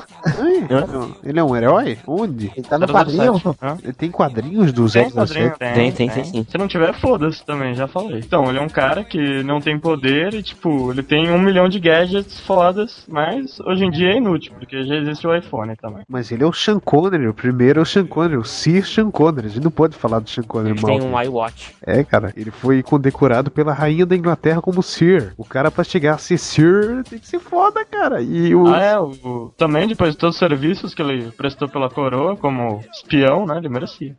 [1.24, 1.98] Ele é um herói?
[2.08, 2.52] Onde?
[2.56, 3.42] ele tá no quadrinho?
[3.62, 3.78] Hã?
[3.84, 5.14] Ele tem quadrinhos do Tem 007?
[5.14, 5.54] quadrinho?
[5.58, 6.46] Tem, tem, tem sim.
[6.50, 8.20] Se não tiver, foda-se também, já falei.
[8.20, 11.68] Então, ele é um cara que não tem poder e, tipo, ele tem um milhão
[11.68, 16.04] de gadgets fodas, mas hoje em dia é inútil, porque já existe o iPhone também.
[16.08, 19.12] Mas ele é o Sean Connery, o primeiro é o Sean Connery, o Sir Sean
[19.12, 19.48] Connery.
[19.48, 21.00] A gente não pode falar do Sean Connery mal.
[21.00, 21.76] Tem um iWatch.
[21.86, 25.34] É, cara, ele foi condecorado pela rainha da Inglaterra como Sir.
[25.38, 28.22] O cara pra chegar a ser Sir tem que ser foda, cara.
[28.22, 28.68] E o.
[28.68, 32.82] Ah, é, o, também depois de todos os serviços que ele prestou pela coroa como
[32.94, 34.16] espião, né, ele merecia.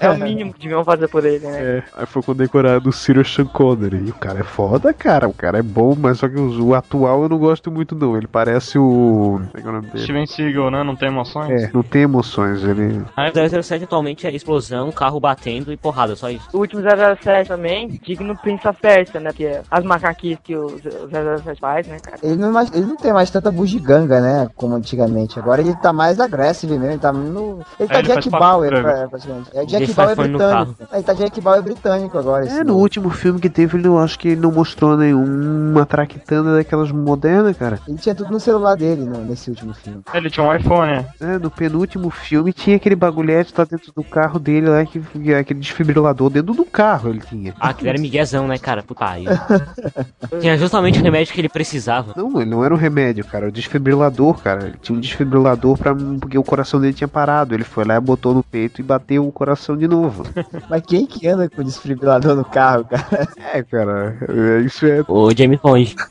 [0.00, 1.46] É o mínimo que deviam fazer por ele.
[1.46, 1.60] né?
[1.60, 4.04] É, aí foi condecorado o Cyril Sean Connery.
[4.06, 5.28] E o cara é foda, cara.
[5.28, 8.16] O cara é bom, mas só que o, o atual eu não gosto muito, não.
[8.16, 9.40] Ele parece o.
[9.54, 10.04] É que é o nome dele?
[10.04, 10.82] Steven Seagal, né?
[10.82, 11.62] Não tem emoções?
[11.62, 12.62] É, não tem emoções.
[12.64, 12.98] Ele.
[13.00, 16.48] O 007 atualmente é explosão, carro batendo e porrada, só isso.
[16.52, 19.30] O último 007 também, digno Prince of Persia, né?
[19.30, 22.16] Porque as macaquias que o 007 faz, né, cara?
[22.22, 24.48] Ele não, mais- ele não tem mais tanta bugiganga, né?
[24.56, 25.38] Como antigamente.
[25.38, 26.86] Agora ele tá mais agressivo mesmo.
[26.92, 27.60] Ele tá no.
[27.78, 29.50] Ele tá É, ele Jack Bauer, pra- praticamente.
[29.54, 30.76] É, Jack Ele Bauer britânico.
[30.92, 32.46] Ele tá Jack Bauer britânico agora.
[32.46, 36.56] É, no último filme que teve, ele, eu acho que ele não mostrou nenhuma traquitana
[36.56, 37.78] daquelas modernas, cara.
[37.88, 40.00] Ele tinha tudo no celular dele no- nesse último filme.
[40.14, 41.06] Ele tinha um iPhone, né?
[41.20, 45.34] É, no penúltimo filme tinha aquele bagulhete lá dentro do carro dele lá, que, que-
[45.34, 47.54] aquele desfibrilador dentro do carro ele tinha.
[47.58, 48.82] Ah, que era miguezão, né, cara?
[48.82, 49.24] Puta aí.
[50.40, 51.79] Tinha justamente o remédio que ele precisava.
[52.16, 54.66] Não, ele não era um remédio, cara, era o desfibrilador, cara.
[54.66, 57.54] Ele tinha um desfibrilador pra, porque o coração dele tinha parado.
[57.54, 60.24] Ele foi lá e botou no peito e bateu o coração de novo.
[60.68, 63.28] Mas quem que anda com desfibrilador no carro, cara?
[63.52, 65.04] É, cara, é, isso é.
[65.08, 65.96] O Jamie Bond.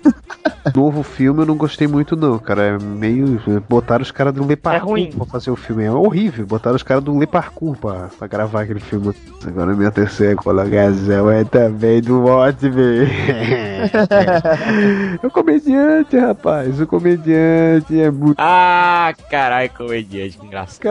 [0.75, 2.63] Novo filme eu não gostei muito, não, cara.
[2.63, 3.41] É meio.
[3.67, 5.12] Botaram os caras do Le Parkour ruim.
[5.12, 5.84] pra fazer o filme.
[5.84, 6.45] É horrível.
[6.45, 9.13] Botaram os caras do Le Parkour pra, pra gravar aquele filme.
[9.45, 13.08] Agora minha terceira colocação é também do Watchmen.
[15.21, 16.81] é o comediante, rapaz.
[16.81, 18.35] O comediante é muito.
[18.37, 20.89] Ah, caralho, comediante, que engraçado.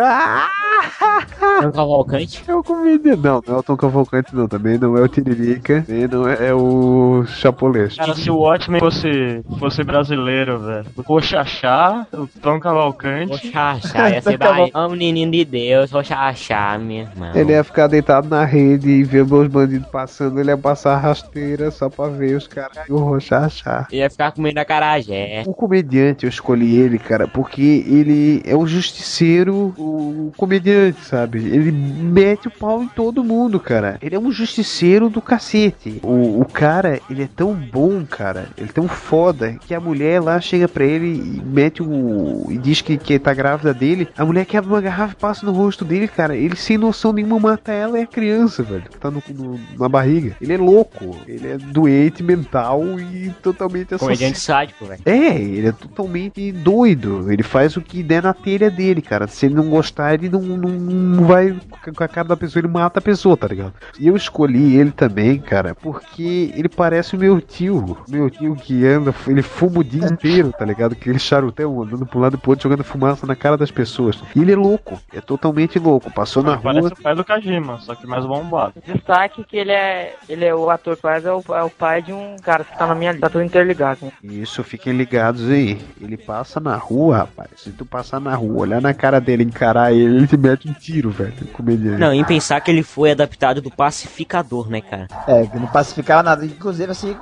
[1.62, 2.44] É um cavalcante?
[2.46, 3.22] É o comediante.
[3.22, 4.46] Não, não é o Tom Cavalcante, não.
[4.46, 5.82] Também não é o Tiririca.
[5.82, 7.96] Também não é, é o Chapolês.
[7.96, 10.86] Cara, se o Watchmen fosse, fosse brasileiro, velho.
[11.06, 13.28] O Xaxá, o Tom Cavalcante.
[13.38, 14.70] O Xaxá, ia ser Bahia.
[14.74, 17.32] Ô menino de Deus, o Xaxá, meu irmão.
[17.34, 21.70] Ele ia ficar deitado na rede e ver meus bandidos passando, ele ia passar rasteira
[21.70, 23.86] só pra ver os caras e o rochachá.
[23.92, 25.42] Ia ficar comendo acarajé.
[25.46, 31.38] O comediante, eu escolhi ele, cara, porque ele é o justiceiro, o comediante, sabe?
[31.38, 33.98] Ele mete o pau em todo mundo, cara.
[34.02, 36.00] Ele é um justiceiro do cacete.
[36.02, 38.48] O, o cara, ele é tão bom, cara.
[38.56, 42.46] Ele é tão foda que a mulher lá chega pra ele e mete o.
[42.50, 44.08] e diz que, que tá grávida dele.
[44.16, 46.36] A mulher quebra uma garrafa e passa no rosto dele, cara.
[46.36, 49.88] Ele sem noção nenhuma mata ela e a criança, velho, que tá no, no- na
[49.88, 50.36] barriga.
[50.40, 51.16] Ele é louco.
[51.26, 54.47] Ele é doente mental e totalmente Comediante assassino.
[54.48, 55.02] Sádico, velho.
[55.04, 57.30] É, ele é totalmente doido.
[57.30, 59.26] Ele faz o que der na telha dele, cara.
[59.26, 61.54] Se ele não gostar, ele não, não, não vai
[61.94, 63.74] com a cara da pessoa, ele mata a pessoa, tá ligado?
[64.00, 67.98] E eu escolhi ele também, cara, porque ele parece o meu tio.
[68.08, 70.92] Meu tio que anda, ele fuma o dia inteiro, tá ligado?
[70.92, 74.18] Aquele charutão andando pro lado e pro outro, jogando fumaça na cara das pessoas.
[74.34, 76.10] E ele é louco, é totalmente louco.
[76.10, 76.92] Passou na Parece rua.
[76.98, 78.74] o pai do Kajima, só que mais bombado.
[78.86, 80.14] Destaque que ele é.
[80.26, 82.76] Ele é o ator que faz é o, é o pai de um cara que
[82.78, 83.98] tá na minha lista, tá tudo interligado.
[84.02, 84.12] Né?
[84.30, 85.78] Isso, fiquem ligados aí.
[86.00, 87.50] Ele passa na rua, rapaz.
[87.56, 90.72] Se tu passar na rua, olhar na cara dele, encarar ele, ele te mete um
[90.72, 91.32] tiro, velho.
[91.52, 91.98] Comediante.
[91.98, 95.08] Não, em pensar que ele foi adaptado do pacificador, né, cara?
[95.26, 96.44] É, que não pacificava nada.
[96.44, 97.16] Inclusive, assim,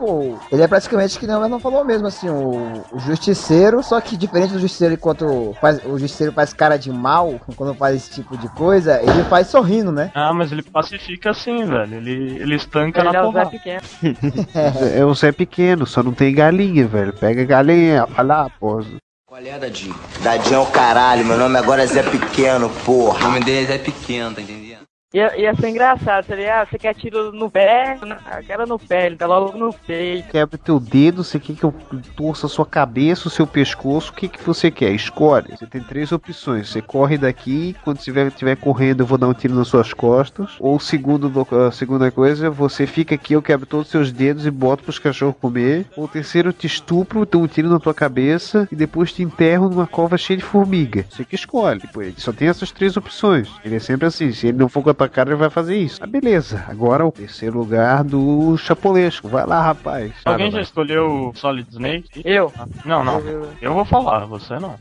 [0.50, 4.52] ele é praticamente que não, não falou mesmo, assim, o, o justiceiro, só que diferente
[4.52, 8.48] do justiceiro, enquanto faz, o justiceiro faz cara de mal, quando faz esse tipo de
[8.50, 10.10] coisa, ele faz sorrindo, né?
[10.14, 11.94] Ah, mas ele pacifica assim, velho.
[11.94, 13.50] Ele, ele estanca Ele na é o Zé porrada.
[13.50, 13.80] Pequeno.
[14.96, 16.95] É o Zé Pequeno, só não tem galinha, velho.
[17.18, 18.82] Pega galinha, vai lá, pô.
[19.26, 19.94] Qual é, Dadinho?
[20.22, 23.26] Dadinho é o caralho, meu nome agora é Zé Pequeno, porra.
[23.26, 24.65] O nome dele é Zé Pequeno, tá entendendo?
[25.14, 27.96] Ia, ia ser engraçado, seria, ah, você quer tiro no pé?
[28.26, 30.28] Ah, quero no pé, ele tá logo no peito.
[30.30, 31.72] Quebra teu dedo, você quer que eu
[32.16, 34.90] torça a sua cabeça, o seu pescoço, o que, que você quer?
[34.90, 35.56] Escolhe.
[35.56, 36.68] Você tem três opções.
[36.68, 40.56] Você corre daqui, quando estiver correndo, eu vou dar um tiro nas suas costas.
[40.58, 44.50] Ou segundo, a segunda coisa, você fica aqui, eu quebro todos os seus dedos e
[44.50, 45.86] boto pros cachorros comer.
[45.96, 49.68] Ou terceiro, eu te estupro, dou um tiro na tua cabeça e depois te enterro
[49.68, 51.06] numa cova cheia de formiga.
[51.08, 51.78] Você que escolhe.
[51.78, 53.48] Tipo, ele só tem essas três opções.
[53.64, 54.32] Ele é sempre assim.
[54.32, 56.02] Se ele não for com a tua cara, ele vai fazer isso.
[56.02, 56.64] Ah, beleza.
[56.68, 59.28] Agora o terceiro lugar do Chapolesco.
[59.28, 60.12] Vai lá, rapaz.
[60.24, 62.22] Alguém já escolheu o Solid Snake?
[62.24, 62.52] Eu?
[62.84, 63.22] Não, não.
[63.60, 64.76] Eu vou falar, você não.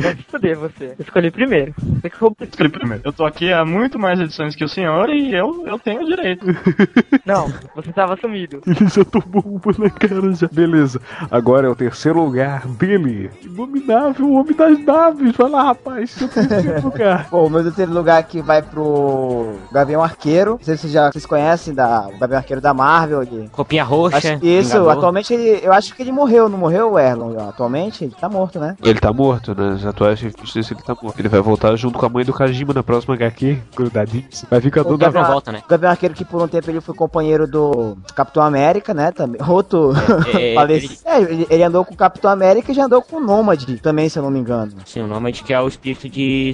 [0.00, 0.84] Vai se fuder você.
[0.98, 1.74] Eu escolhi primeiro.
[1.76, 2.46] Você que roubou.
[2.46, 3.02] Escolhi primeiro.
[3.04, 6.06] Eu tô aqui há muito mais edições que o senhor e eu, eu tenho o
[6.06, 6.46] direito.
[7.26, 8.62] Não, você tava sumido.
[8.66, 10.48] Ele já tomou uma na cara já.
[10.48, 11.00] Beleza.
[11.30, 13.30] Agora é o terceiro lugar dele.
[13.42, 15.36] Inominável, o homem das naves.
[15.36, 16.10] Vai lá, rapaz.
[16.10, 17.07] Seu terceiro lugar.
[17.30, 20.52] Bom, o meu terceiro lugar aqui vai pro Gavião Arqueiro.
[20.52, 23.22] Não sei se vocês já vocês conhecem da, o Gavião Arqueiro da Marvel.
[23.22, 24.16] Ele, Copinha roxa.
[24.16, 24.90] acho que isso, Vingador.
[24.92, 27.36] atualmente ele, eu acho que ele morreu, não morreu o Erlon?
[27.48, 28.76] Atualmente ele tá morto, né?
[28.82, 31.18] Ele tá morto, nas atuais revistas ele tá morto.
[31.18, 34.24] Ele vai voltar junto com a mãe do Kajima na próxima HQ, grudadinho.
[34.50, 35.62] Vai ficar O todo Gavião, volta, né?
[35.64, 39.12] o Gavião Arqueiro que por um tempo ele foi companheiro do Capitão América, né?
[39.12, 39.40] Também.
[39.46, 39.92] Outro
[40.34, 40.94] É, é, falecido.
[41.04, 44.08] É, ele, ele andou com o Capitão América e já andou com o Nômade também,
[44.08, 44.72] se eu não me engano.
[44.84, 46.52] Sim, o nome é de que é o espírito de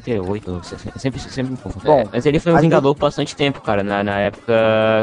[0.00, 1.84] 68, 60, sempre, sempre me confundo.
[1.84, 4.52] Bom, É, mas ele foi um Vingador por bastante tempo, cara, na, na época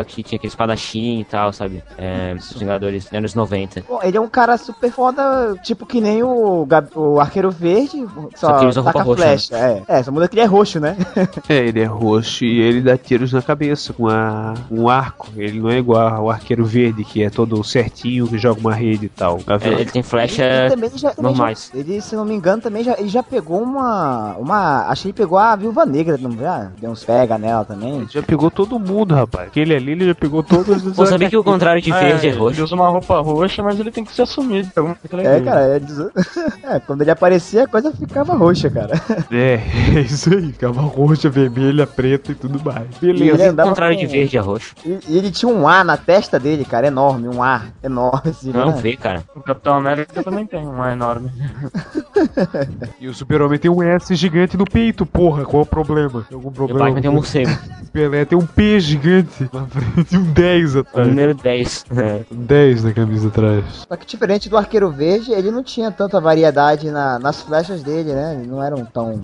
[0.08, 1.84] que tinha aquele espadachim e tal, sabe?
[1.98, 3.84] É, os Vingadores, nos anos 90.
[3.88, 8.06] Bom, ele é um cara super foda, tipo que nem o, Gab- o Arqueiro Verde,
[8.36, 9.56] só, Só que ele usa roupa roxa, flecha.
[9.58, 9.84] É.
[9.88, 10.96] é, só muda que ele é roxo, né?
[11.50, 15.28] É, ele é roxo e ele dá tiros na cabeça com a, um arco.
[15.36, 19.06] Ele não é igual ao arqueiro verde, que é todo certinho, que joga uma rede
[19.06, 19.38] e tal.
[19.40, 21.72] Tá É, ele tem flecha Ele também já, também normais.
[21.74, 24.81] já- ele, se não me engano, também já, ele já pegou uma, uma.
[24.88, 26.72] Acho que ele pegou a Viúva Negra, não já?
[26.80, 28.08] Deu uns pega nela também.
[28.10, 29.48] Já pegou todo mundo, rapaz.
[29.48, 32.30] Aquele ali, ele já pegou todas as Pô, sabia que o contrário de verde é,
[32.30, 32.64] Ele roxo?
[32.64, 34.70] usa uma roupa roxa, mas ele tem que se assumir.
[34.74, 35.54] coisa É, legal.
[35.54, 36.00] cara, é, des-
[36.64, 38.92] é, quando ele aparecia a coisa ficava roxa, cara.
[39.32, 39.60] É,
[39.96, 40.52] é isso aí.
[40.52, 42.86] Ficava roxa, vermelha, preta e tudo mais.
[43.02, 43.50] Ele Beleza.
[43.52, 44.76] andava O contrário com- de verde é roxo.
[44.86, 48.52] E, e ele tinha um A na testa dele, cara, enorme, um A enorme, assim,
[48.52, 48.80] Não, né?
[48.82, 49.24] vê, cara.
[49.36, 51.32] O Capitão América também tem uma enorme.
[53.00, 55.44] E o super-homem tem um S gigante no peito, porra.
[55.46, 56.26] Qual é o problema?
[56.28, 56.80] Tem algum O problema?
[56.86, 57.52] Batman tem um morcego.
[57.84, 61.08] O Pelé tem um P gigante na frente e um 10 O atrás.
[61.08, 61.86] número 10.
[61.98, 62.22] É.
[62.32, 63.66] Um 10 na camisa atrás.
[63.88, 68.14] Só que diferente do Arqueiro Verde, ele não tinha tanta variedade na- nas flechas dele,
[68.14, 68.36] né?
[68.36, 69.20] Eles Não eram tão.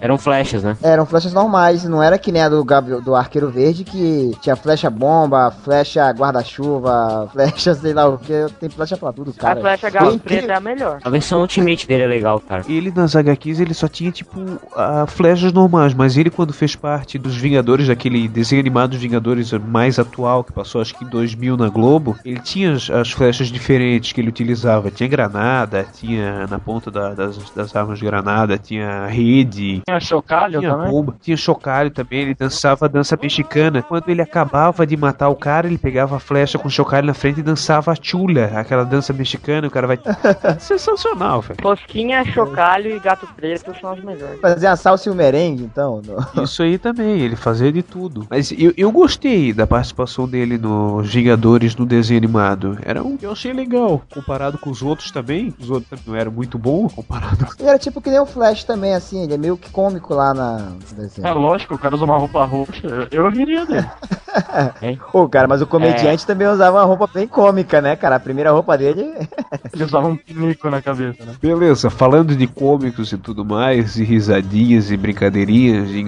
[0.00, 0.76] Eram flechas, né?
[0.82, 4.54] Eram flechas normais, não era que nem a do, Gabi- do Arqueiro Verde, que tinha
[4.56, 9.60] flecha bomba, flecha guarda-chuva, flecha sei lá o que, tem flecha pra tudo, A cara.
[9.60, 10.98] flecha Foi galo preta é a melhor.
[11.02, 12.62] A versão Ultimate dele é legal, cara.
[12.68, 14.40] Ele nas HQs ele só tinha tipo
[14.76, 19.52] a flechas normais, mas ele quando fez parte dos Vingadores, daquele desenho animado dos Vingadores
[19.52, 23.48] mais atual que passou acho que em 2000 na Globo, ele tinha as, as flechas
[23.48, 24.90] diferentes que ele utilizava.
[24.90, 30.60] Tinha granada, tinha na ponta da- das, das armas de granada, tinha rede, Tinha chocalho
[30.60, 30.90] tinha também?
[30.90, 33.82] bomba, tinha chocalho também, ele dançava a dança mexicana.
[33.82, 37.40] Quando ele acabava de matar o cara, ele pegava a flecha com chocalho na frente
[37.40, 39.98] e dançava a chula, aquela dança mexicana, o cara vai.
[40.58, 41.56] Sensacional, velho.
[41.60, 44.40] Tosquinha, chocalho e gato preto são os melhores.
[44.40, 46.00] Fazer a salsa e o merengue, então.
[46.34, 48.26] no- Isso aí também, ele fazia de tudo.
[48.30, 52.78] Mas eu, eu gostei da participação dele nos Vingadores no desenho animado.
[52.82, 54.02] Era um que eu achei legal.
[54.12, 55.54] Comparado com os outros também.
[55.58, 57.52] Os outros não eram muito bons comparado com.
[57.58, 60.32] Ele era tipo que nem o Flash também, assim, ele é meio que cômico lá
[60.34, 60.58] na.
[60.58, 61.26] no desenho.
[61.26, 63.08] É lógico, o cara usa uma roupa roxa.
[63.10, 63.86] Eu viria dele.
[65.12, 68.16] Pô, cara, mas o comediante também usava uma roupa bem cômica, né, cara?
[68.16, 69.14] A primeira roupa dele.
[69.72, 71.34] Ele usava um pinico na cabeça, né?
[71.40, 74.04] Beleza, falando de cômicos e tudo mais, e
[74.72, 76.00] e brincadeirinhas, e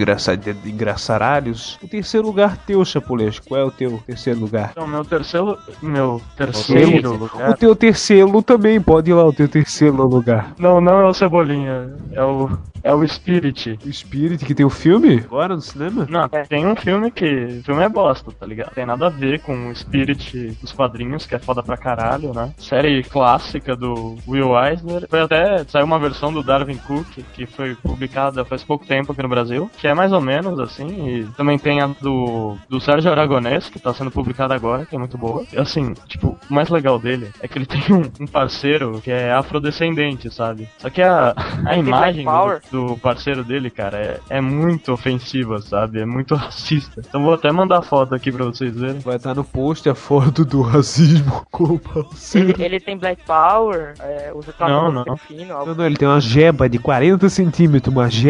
[0.67, 1.79] engraçaralhos.
[1.83, 3.47] O terceiro lugar teu, Chapulesco.
[3.49, 4.71] Qual é o teu terceiro lugar?
[4.73, 5.59] Então, meu terceiro.
[5.83, 7.57] Meu terceiro O lugar.
[7.57, 10.53] teu terceiro também, pode ir lá, o teu terceiro lugar.
[10.59, 11.93] Não, não é o Cebolinha.
[12.13, 12.51] É o.
[12.83, 13.79] É o Spirit.
[13.85, 15.17] O Spirit que tem o filme?
[15.25, 16.07] Agora no cinema?
[16.09, 17.59] Não, tem um filme que.
[17.61, 18.73] O filme é bosta, tá ligado?
[18.75, 22.53] Tem nada a ver com o Spirit dos quadrinhos, que é foda pra caralho, né?
[22.59, 25.07] Série clássica do Will Eisner.
[25.11, 25.65] Foi até.
[25.65, 29.71] Saiu uma versão do Darwin Cook, que foi publicada faz pouco tempo aqui no Brasil,
[29.79, 30.87] que é mais ou menos assim.
[31.09, 34.99] E também tem a do, do Sérgio Aragonés, que tá sendo publicada agora, que é
[34.99, 35.45] muito boa.
[35.53, 39.11] E assim, tipo, o mais legal dele é que ele tem um, um parceiro que
[39.11, 40.69] é afrodescendente, sabe?
[40.79, 42.25] Só que a, a Tem imagem
[42.71, 46.01] do, do parceiro dele, cara, é, é muito ofensiva, sabe?
[46.01, 47.03] É muito racista.
[47.07, 48.99] Então vou até mandar foto aqui pra vocês verem.
[49.01, 52.51] Vai estar no post a foto do racismo com o parceiro.
[52.51, 55.17] Ele, ele tem Black Power, é, usa Não, cabelo não.
[55.17, 55.47] fino.
[55.47, 58.26] Não, não, ele tem uma jeba de 40 centímetros, uma jeba.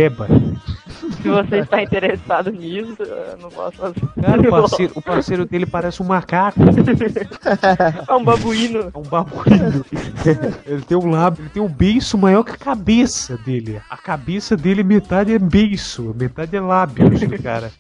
[1.23, 4.01] Se você está interessado nisso, eu não posso fazer.
[4.21, 6.61] Cara, o parceiro, o parceiro dele parece um macaco.
[8.09, 8.93] É um babuíno.
[8.95, 9.85] É um babuíno.
[10.67, 13.81] Ele tem um lábio, ele tem um beiço maior que a cabeça dele.
[13.91, 17.73] A cabeça dele, metade é beiço, metade é lábios do cara.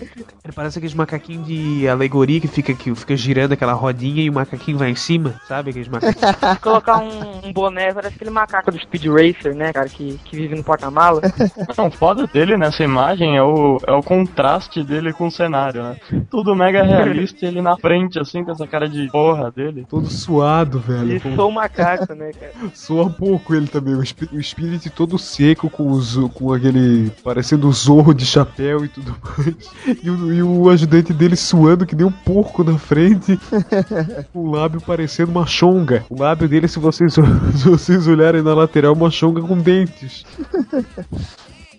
[0.00, 4.32] Ele parece aqueles macaquinhos de alegoria que fica, que fica girando aquela rodinha e o
[4.32, 5.70] macaquinho vai em cima, sabe?
[5.70, 6.58] Aqueles macaquinhos.
[6.60, 10.54] Colocar um, um boné, parece aquele macaco do Speed Racer, né, cara, que, que vive
[10.54, 11.20] no porta-mala.
[11.76, 15.96] Não, foda dele nessa imagem é o, é o contraste dele com o cenário, né?
[16.30, 19.86] Tudo mega realista e ele na frente, assim, com essa cara de porra dele.
[19.88, 21.16] Todo suado, velho.
[21.16, 22.52] E sou um macaco, né, cara.
[22.74, 27.10] Soa pouco ele também, o, espí- o espírito todo seco, com, o zo- com aquele.
[27.22, 29.70] parecendo o zorro de chapéu e tudo mais.
[30.02, 33.38] E o, e o ajudante dele suando que nem um porco na frente,
[34.32, 36.04] com o lábio parecendo uma chonga.
[36.08, 40.24] O lábio dele, se vocês, se vocês olharem na lateral, é uma chonga com dentes.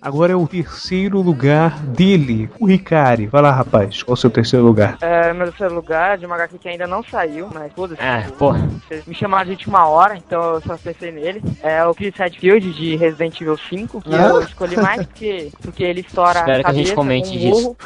[0.01, 3.27] Agora é o terceiro lugar dele, o Ricari.
[3.27, 4.97] Vai lá, rapaz, qual é o seu terceiro lugar?
[4.99, 8.01] É, meu terceiro lugar de uma HQ que ainda não saiu, mas foda-se.
[8.01, 8.67] Eu- porra.
[8.87, 11.39] Vocês me chamaram de última hora, então eu só pensei nele.
[11.61, 14.29] É o Chris Redfield de Resident Evil 5, que Ah.
[14.29, 17.39] eu escolhi mais porque, porque ele estoura Espero a que a gente comente com um
[17.39, 17.77] disso.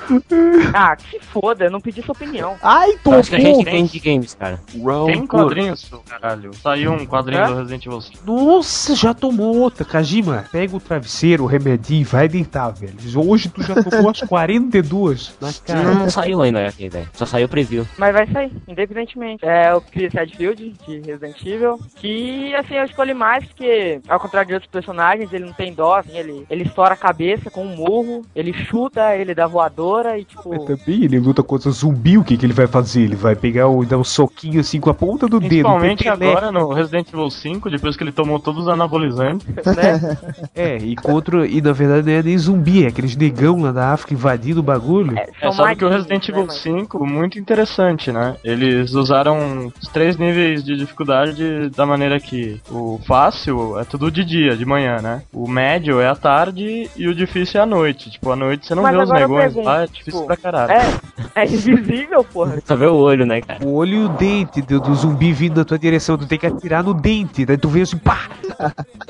[0.73, 2.55] Ah, que se foda, eu não pedi sua opinião.
[2.63, 4.57] Ai, tô acho que a gente tem de games, cara.
[5.05, 6.51] Tem quadrinhos, seu caralho.
[6.53, 7.47] Saiu um quadrinho Hã?
[7.51, 8.19] do Resident Evil 5.
[8.25, 10.45] Nossa, já tomou outra, Kajima.
[10.49, 12.93] Pega o travesseiro, o remedinho, vai deitar, velho.
[13.15, 15.93] Hoje tu já tomou as 42 na cara.
[15.95, 17.09] Não saiu ainda aqui, velho.
[17.13, 17.85] Só saiu o preview.
[17.97, 19.45] Mas vai sair, independentemente.
[19.45, 24.47] É o Chris Redfield, de Resident Evil, que, assim, eu escolhi mais porque, ao contrário
[24.47, 27.75] de outros personagens, ele não tem dó, assim, ele, ele estoura a cabeça com um
[27.75, 30.65] murro, ele chuta, ele dá voadora e, tipo...
[30.65, 33.01] Também ele luta contra zumbi, o que, que ele vai fazer?
[33.01, 35.49] Ele vai pegar o, dar um soquinho assim com a ponta do dedo.
[35.49, 39.47] Principalmente Pepe agora no Resident Evil 5, depois que ele tomou todos os anabolizantes.
[39.47, 40.17] né?
[40.53, 41.45] É, e contra.
[41.47, 44.63] E na verdade não é nem zumbi, é aqueles negão lá da África invadindo o
[44.63, 45.17] bagulho.
[45.17, 48.35] É, É só que o Resident né, Evil mas- 5, muito interessante, né?
[48.43, 54.23] Eles usaram os três níveis de dificuldade da maneira que o fácil é tudo de
[54.25, 55.21] dia, de manhã, né?
[55.33, 58.09] O médio é à tarde e o difícil é à noite.
[58.09, 60.71] Tipo, à noite você não Mas vê os negões lá, é difícil tipo, pra caralho.
[60.71, 62.57] É, é invisível, porra.
[62.65, 63.65] Só vê o olho, né, cara?
[63.65, 66.45] O olho e o dente do, do zumbi vindo na tua direção, tu tem que
[66.47, 68.29] atirar no dente, daí tu vê assim, pá!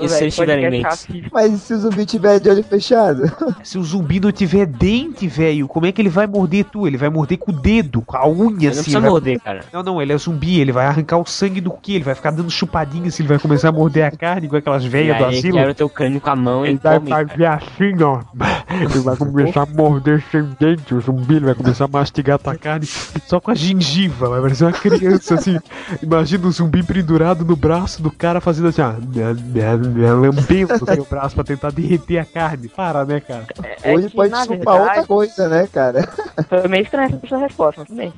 [0.01, 1.07] E se eles tiverem dentes?
[1.31, 3.23] Mas e se o zumbi tiver de olho fechado?
[3.63, 6.87] Se o zumbi não tiver dente, velho, como é que ele vai morder tu?
[6.87, 8.75] Ele vai morder com o dedo, com a unha, Ele não assim.
[8.75, 9.61] precisa vai- morder, cara.
[9.73, 11.95] Não, não, ele é zumbi, ele vai arrancar o sangue do que?
[11.95, 14.83] Ele vai ficar dando chupadinha assim, ele vai começar a morder a carne com aquelas
[14.83, 15.53] E velhas do asilo.
[15.57, 17.09] quebra o teu crânio com a mão e Ele vai come.
[17.09, 18.19] fazer assim, ó.
[18.75, 22.55] Ele vai começar a morder sem dente, o zumbi ele vai começar a mastigar tua
[22.55, 25.57] carne só com a gengiva, vai parecer uma criança assim.
[26.01, 28.93] Imagina o zumbi pendurado no braço do cara fazendo assim, ó.
[30.15, 32.64] Lambendo o seu braço pra tentar derreter a carne.
[32.69, 33.45] Para, né, cara?
[33.83, 36.07] É Hoje que, pode verdade, outra coisa, né, cara?
[36.49, 38.13] Foi meio estranha essa resposta, mas tudo bem.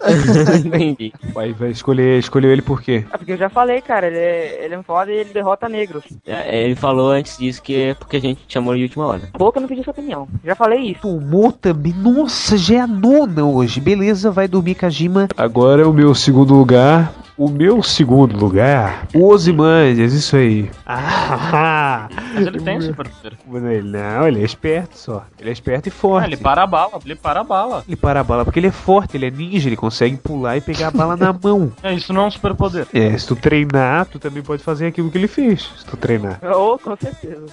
[0.65, 1.13] Entendi.
[1.33, 3.05] Vai, vai escolher, escolheu ele por quê?
[3.11, 6.03] É porque eu já falei, cara, ele é, ele é foda e ele derrota negros.
[6.25, 9.21] É, Ele falou antes disso que é porque a gente chamou ele de última hora.
[9.33, 10.27] Pouco eu não pedi sua opinião.
[10.43, 11.01] Já falei isso.
[11.01, 11.93] Tomou também.
[11.93, 13.79] Nossa, já é a nona hoje.
[13.79, 15.27] Beleza, vai dormir Kajima.
[15.35, 17.13] Agora é o meu segundo lugar.
[17.38, 20.71] O meu segundo lugar, o Ozymandias, isso aí.
[20.88, 23.33] Ah, Mas ele tem superpoder.
[23.71, 25.23] Ele não, ele é esperto só.
[25.39, 26.29] Ele é esperto e Ah, forte.
[26.29, 27.83] ele para a bala, ele para a bala.
[27.88, 30.61] Ele para a bala porque ele é forte, ele é ninja, ele consegue pular e
[30.61, 31.71] pegar a bala na mão.
[31.83, 32.88] É, isso não é um superpoder.
[32.91, 35.69] É, se tu treinar, tu também pode fazer aquilo que ele fez.
[35.77, 36.39] Se tu treinar.
[36.57, 37.45] Oh, com certeza.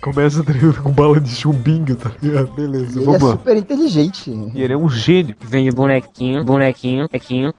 [0.00, 2.52] Começa treinando com bala de chumbinho, tá ligado?
[2.52, 3.30] Beleza, Ele é vamos lá.
[3.32, 4.30] super inteligente.
[4.54, 5.34] E ele é um gênio.
[5.40, 7.52] Vende bonequinho, bonequinho, bonequinho.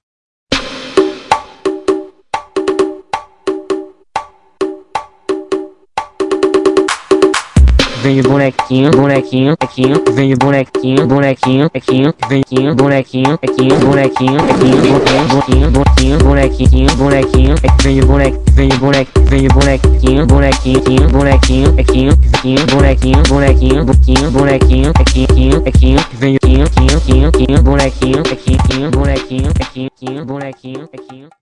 [8.02, 15.70] vem bonequinho, bonequinho, pequinho vem bonequinho, bonequinho, pequinho vem bonequinho, bonequinho, aquinho, bonequinho, aquinho, bonequinho,
[15.70, 23.84] bonequinho, bonequinho, bonequinho, vem boneco, vem boneco, vem bonequinho, bonequinho, bonequinho, aquinho, aquinho, bonequinho, bonequinho,
[23.84, 31.41] bonequinho, bonequinho, aquinho, aquinho, vem aquinho, aquinho, aquinho, bonequinho, aquinho, bonequinho, aquinho, bonequinho, aquinho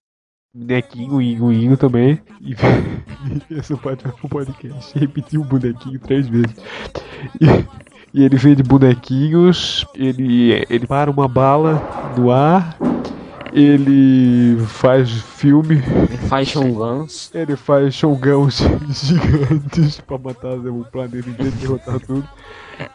[0.53, 2.20] Bonequinho, Ingo, Ingo também.
[3.51, 4.98] E essa parte pro podcast.
[4.98, 6.57] Repetiu o bonequinho três vezes.
[7.40, 7.46] E,
[8.14, 11.80] e ele vende bonequinhos, ele, ele para uma bala
[12.16, 12.76] no ar,
[13.53, 15.76] ele faz filme,
[16.09, 17.30] Ele faz shongans.
[17.34, 18.59] ele faz showgãos
[18.90, 22.26] gigantes pra matar o planeta inteiro e derrotar tudo.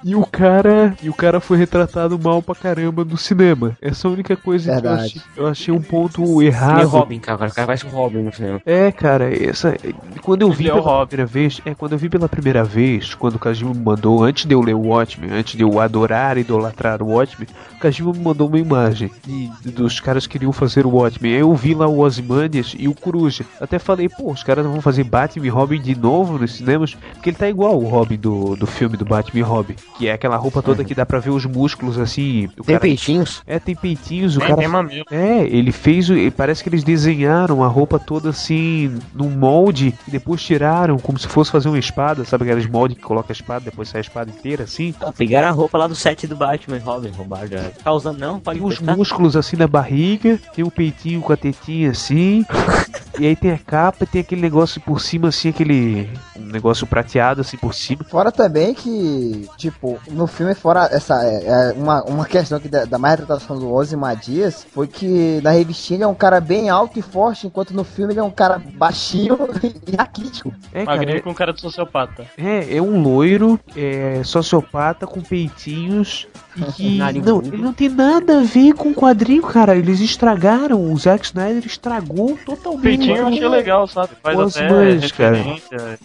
[0.03, 0.93] E o cara.
[1.01, 3.77] E o cara foi retratado mal pra caramba no cinema.
[3.81, 5.03] Essa é a única coisa que eu Verdade.
[5.05, 6.88] achei, eu achei um ponto E errado.
[6.88, 7.47] Robin, cara.
[7.47, 8.61] O cara faz com o Robin no cinema.
[8.65, 9.75] É, cara, essa.
[10.21, 11.07] Quando eu vi Ele é o pela Robin.
[11.07, 14.45] primeira vez, é quando eu vi pela primeira vez, quando o Kajima me mandou, antes
[14.45, 18.11] de eu ler o Watchmen, antes de eu adorar e idolatrar o Watchmen, o Kajima
[18.13, 21.33] me mandou uma imagem de, dos caras que queriam fazer o Watchmen.
[21.33, 23.45] Aí eu vi lá o Ozymandias e o Coruja.
[23.61, 27.29] Até falei, pô, os caras vão fazer Batman e Robin de novo nos cinemas, porque
[27.29, 30.36] ele tá igual o Robin do, do filme do Batman e Robin, que é aquela
[30.38, 32.45] roupa toda que dá pra ver os músculos assim.
[32.57, 33.41] O Tem cara- peitinhos?
[33.47, 35.05] É, tem peitinhos, o Tem, cara tem mamilo.
[35.11, 36.09] é, ele fez.
[36.09, 41.17] o- Parece que eles desenharam a roupa toda assim, num molde, e depois tiraram, como
[41.17, 44.01] se fosse fazer uma espada, sabe aqueles molde que coloca a espada, depois sai a
[44.01, 44.93] espada inteira assim?
[45.01, 47.63] Ah, Pegaram a roupa lá do set do Batman Robin, roubaram já.
[47.84, 48.39] Tá usando não?
[48.39, 52.45] Pode Tem os músculos assim na barriga, tem o peitinho com a tetinha assim,
[53.19, 56.86] e aí tem a capa e tem aquele negócio por cima assim, aquele um negócio
[56.86, 58.03] prateado assim por cima.
[58.09, 61.24] Fora também que, tipo, no filme, fora essa.
[61.24, 65.51] É, é uma, uma questão que da, da mais retratação do Ozymandias foi que na
[65.51, 68.32] revistinha ele é um cara bem alto e forte, enquanto no filme ele é um
[68.32, 69.38] cara baixinho
[69.88, 70.53] e raquítico.
[70.72, 72.28] É, cara, Magrinho com cara de sociopata.
[72.38, 76.28] É, é um loiro, é, sociopata com peitinhos
[76.58, 77.22] e que.
[77.22, 79.76] Não, ele não tem nada a ver com o quadrinho, cara.
[79.76, 82.82] Eles estragaram, o Zack Snyder estragou totalmente.
[82.82, 84.14] Peitinho eu achei legal, sabe?
[84.22, 85.38] Faz Os até mães, cara.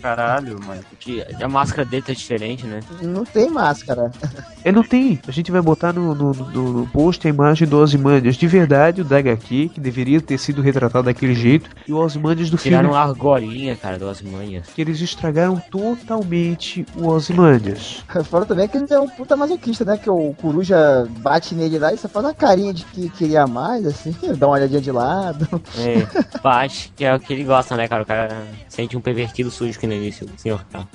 [0.01, 0.59] caralho.
[0.66, 0.80] mas.
[0.98, 2.80] Que a máscara dele tá diferente, né?
[3.03, 4.11] Não tem máscara.
[4.62, 5.18] É, não tem.
[5.26, 9.01] A gente vai botar no, no, no, no post a imagem do Ozymandias de verdade,
[9.01, 12.90] o da HQ, que deveria ter sido retratado daquele jeito, e o Ozymandias do Tiraram
[12.90, 13.03] filme.
[13.03, 14.66] a argolinha, cara, do Osmanhas.
[14.74, 18.05] Que eles estragaram totalmente o Ozymandias.
[18.28, 19.96] Fora também que ele é um puta masoquista, né?
[19.96, 23.86] Que o coruja bate nele lá e só faz uma carinha de que queria mais,
[23.86, 25.49] assim, dá uma olhadinha de lado.
[25.78, 28.03] É, bate, que é o que ele gosta, né, cara?
[28.03, 30.64] O cara sente um pervertido sujo que no início, o senhor.
[30.70, 30.86] Tá?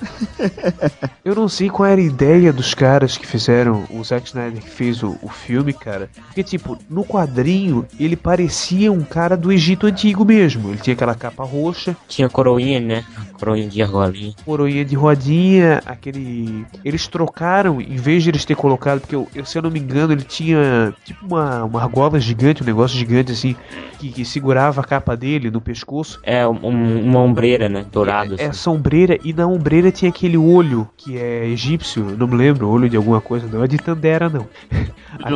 [1.24, 4.70] Eu não sei qual era a ideia dos caras que fizeram, o Zack Snyder que
[4.70, 6.08] fez o, o filme, cara.
[6.26, 10.70] Porque, tipo, no quadrinho, ele parecia um cara do Egito Antigo mesmo.
[10.70, 13.04] Ele tinha aquela capa roxa, Tinha coroinha, né?
[13.32, 14.34] Coroinha de argolinha.
[14.44, 16.66] coroinha de rodinha, aquele.
[16.84, 19.78] Eles trocaram, em vez de eles ter colocado, porque eu, eu, se eu não me
[19.78, 23.54] engano, ele tinha tipo uma, uma argola gigante, um negócio gigante assim,
[23.98, 26.18] que, que segurava a capa dele no pescoço.
[26.22, 27.84] É, um- uma ombreira, né?
[27.90, 28.34] Dourado.
[28.38, 28.52] É assim.
[28.52, 32.96] sombreira e na ombreira tinha aquele olho que é egípcio, não me lembro, olho de
[32.96, 34.46] alguma coisa, não é de Tandera não.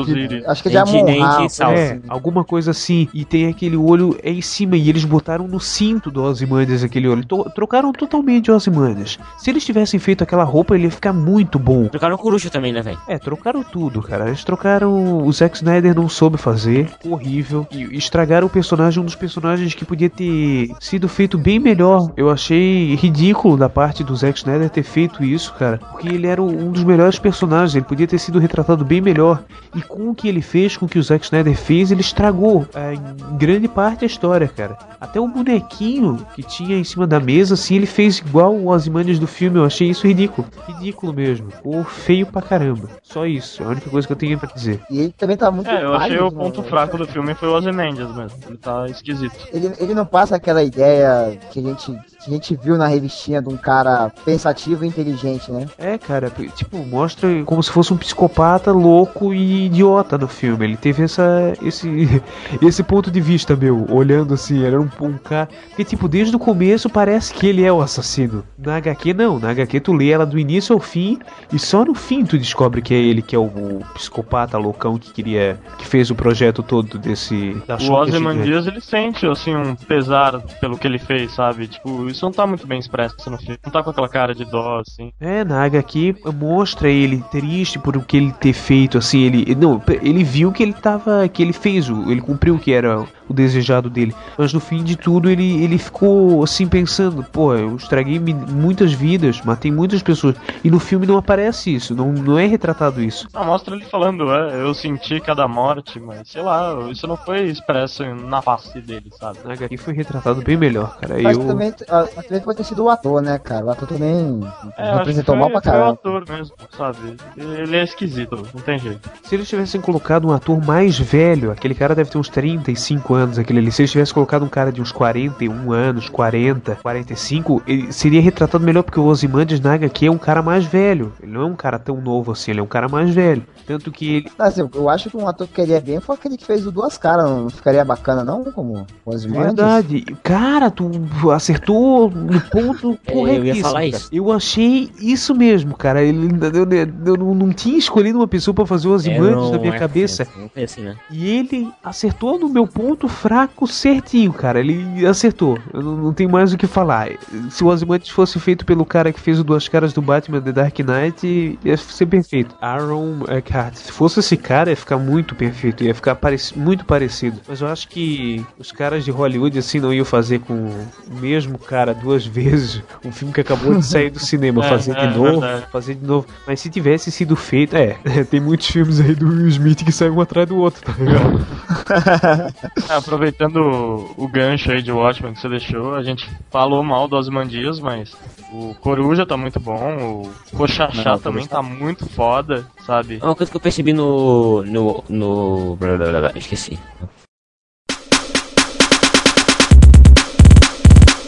[0.00, 0.44] Osiris.
[0.46, 1.72] Acho que é nem Amon-Ra, de sal.
[1.72, 3.08] É, alguma coisa assim.
[3.14, 4.76] E tem aquele olho é em cima.
[4.76, 7.24] E eles botaram no cinto do Ozymandias aquele olho.
[7.24, 9.18] To- trocaram totalmente o Ozymandias.
[9.38, 11.88] Se eles tivessem feito aquela roupa, ele ia ficar muito bom.
[11.88, 12.98] Trocaram o coruja também, né, velho?
[13.08, 14.28] É, trocaram tudo, cara.
[14.28, 15.24] Eles trocaram.
[15.26, 16.90] O Zack Snyder não soube fazer.
[17.04, 17.66] Horrível.
[17.70, 22.12] E estragaram o personagem, um dos personagens que podia ter sido feito bem melhor.
[22.16, 25.78] Eu achei ridículo da parte do Zack Snyder ter feito isso, cara.
[25.78, 27.74] Porque ele era um dos melhores personagens.
[27.74, 29.42] Ele podia ter sido retratado bem melhor.
[29.74, 32.66] E com o que ele fez, com o que o Zack Snyder fez, ele estragou
[32.74, 34.76] é, em grande parte a história, cara.
[35.00, 39.18] Até o bonequinho que tinha em cima da mesa, assim, ele fez igual o Ozymandias
[39.18, 39.58] do filme.
[39.58, 40.46] Eu achei isso ridículo.
[40.66, 41.50] Ridículo mesmo.
[41.50, 42.88] Ficou feio pra caramba.
[43.02, 43.62] Só isso.
[43.62, 44.80] É única coisa que eu tenho pra dizer.
[44.90, 46.68] E ele também tá muito É, eu achei pálido, o ponto né?
[46.68, 48.38] fraco do filme foi o Ozymandias mesmo.
[48.46, 49.34] Ele tá esquisito.
[49.52, 53.40] Ele, ele não passa aquela ideia que a, gente, que a gente viu na revistinha
[53.40, 55.66] de um cara pensativo e inteligente, né?
[55.78, 60.64] É, cara, tipo, mostra como se fosse um psicopata louco e idiota no filme.
[60.66, 61.88] Ele teve essa, esse,
[62.60, 65.48] esse ponto de vista, meu, olhando assim, ele era um, um cara.
[65.68, 68.44] Porque, tipo, desde o começo parece que ele é o assassino.
[68.58, 69.38] Na HQ, não.
[69.38, 71.18] Na HQ, tu lê ela do início ao fim
[71.52, 74.98] e só no fim tu descobre que é ele que é o, o psicopata loucão
[74.98, 75.58] que queria.
[75.78, 77.56] que fez o projeto todo desse.
[77.66, 77.92] Da O.
[77.92, 81.68] Ozymandias, ele sente, assim, um pesar pelo que ele fez, sabe?
[81.68, 83.58] Tipo, isso não tá muito bem expresso no filme.
[83.64, 85.12] Não tá com aquela cara de dó, assim.
[85.20, 89.82] É, na HQ mostra ele triste por o que ele ter feito, assim, ele não,
[90.02, 93.32] ele viu que ele tava, que ele fez, o, ele cumpriu o que era o
[93.32, 98.18] desejado dele, mas no fim de tudo ele, ele ficou assim pensando, pô, eu estraguei
[98.18, 100.34] muitas vidas, matei muitas pessoas,
[100.64, 103.28] e no filme não aparece isso, não, não é retratado isso.
[103.32, 107.44] Ah, mostra ele falando, é, eu senti cada morte, mas sei lá, isso não foi
[107.44, 109.38] expresso na face dele, sabe?
[109.44, 111.22] Na HQ foi retratado bem melhor, cara.
[111.22, 111.72] Mas eu também,
[112.16, 113.64] mas também pode ter sido o ator, né, cara?
[113.66, 114.40] O ator também
[114.78, 115.92] É, representou foi, mal pra foi o caralho.
[115.92, 117.16] ator mesmo, sabe?
[117.36, 119.08] Ele é esquisito, não tem jeito.
[119.24, 123.38] Se eles tivessem colocado um ator mais velho, aquele cara deve ter uns 35 anos,
[123.38, 123.72] aquele ali.
[123.72, 128.64] Se eles tivessem colocado um cara de uns 41 anos, 40, 45, ele seria retratado
[128.64, 131.12] melhor, porque o Ozymandias na HQ é um cara mais velho.
[131.22, 133.44] Ele não é um cara tão novo assim, ele é um cara mais velho.
[133.66, 134.30] Tanto que ele.
[134.38, 136.96] Assim, eu acho que um ator que queria bem foi aquele que fez o Duas
[136.98, 137.28] Caras.
[137.30, 138.44] Não ficaria bacana, não?
[138.52, 139.46] Como o Ozymandias?
[139.54, 140.04] Verdade.
[140.22, 140.90] Cara, tu
[141.30, 143.62] acertou no ponto É, eu ia corretíssimo.
[143.62, 144.08] falar isso.
[144.12, 146.02] Eu achei isso mesmo, cara.
[146.02, 149.58] Ele, eu, eu- eu não, tinha escolhido uma pessoa pra fazer o É, não na
[149.58, 150.24] minha é- cabeça.
[150.54, 150.96] foi assim, né?
[151.10, 154.60] E ele acertou no meu ponto fraco certinho, cara.
[154.60, 155.58] Ele acertou.
[155.72, 157.08] Eu não, não tenho mais o que falar.
[157.50, 160.52] Se o Ozymandias fosse feito pelo cara que fez o Duas Caras do Batman The
[160.52, 162.54] Dark Knight, ia ser perfeito.
[162.60, 163.74] Aaron Eckhart.
[163.76, 165.82] Se fosse esse cara, ia ficar muito perfeito.
[165.84, 167.40] Ia ficar parec- muito parecido.
[167.48, 171.58] Mas eu acho que os caras de Hollywood, assim, não iam fazer com o mesmo
[171.58, 172.82] cara duas vezes.
[173.04, 174.60] Um filme que acabou de sair do cinema.
[174.60, 175.66] É, fazer é, de novo, verdade.
[175.72, 176.26] fazer de novo.
[176.46, 177.96] Mas se tivesse sido feito, é.
[178.30, 181.46] Tem muitos filmes aí do Will Smith que saem um atrás do outro, tá ligado?
[182.88, 187.08] É, aproveitando o, o gancho aí de Watchmen que você deixou, a gente falou mal
[187.08, 188.14] do Ozymandias, mas
[188.52, 190.22] o Coruja tá muito bom,
[190.52, 193.18] o Cochachá também Coruja tá muito foda, sabe?
[193.22, 194.62] Uma coisa que eu percebi no.
[194.62, 195.04] no.
[195.08, 195.76] no.
[195.76, 196.78] blá, blá, blá, blá, esqueci.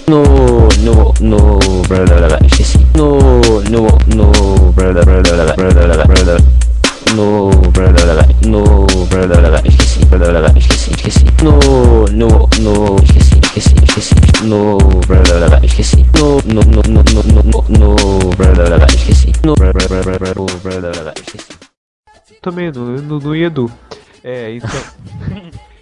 [0.08, 0.41] No
[0.82, 1.58] no no
[2.44, 3.18] esqueci no
[3.70, 4.32] no no
[7.14, 7.36] no
[8.46, 8.86] no
[9.64, 14.14] esqueci esqueci esqueci no no no esqueci esqueci esqueci
[14.44, 14.78] no
[15.62, 17.96] esqueci no no no no no no no
[18.88, 19.54] esqueci no
[21.14, 21.58] esqueci
[22.40, 23.70] também no no, no Edu
[24.24, 24.80] é então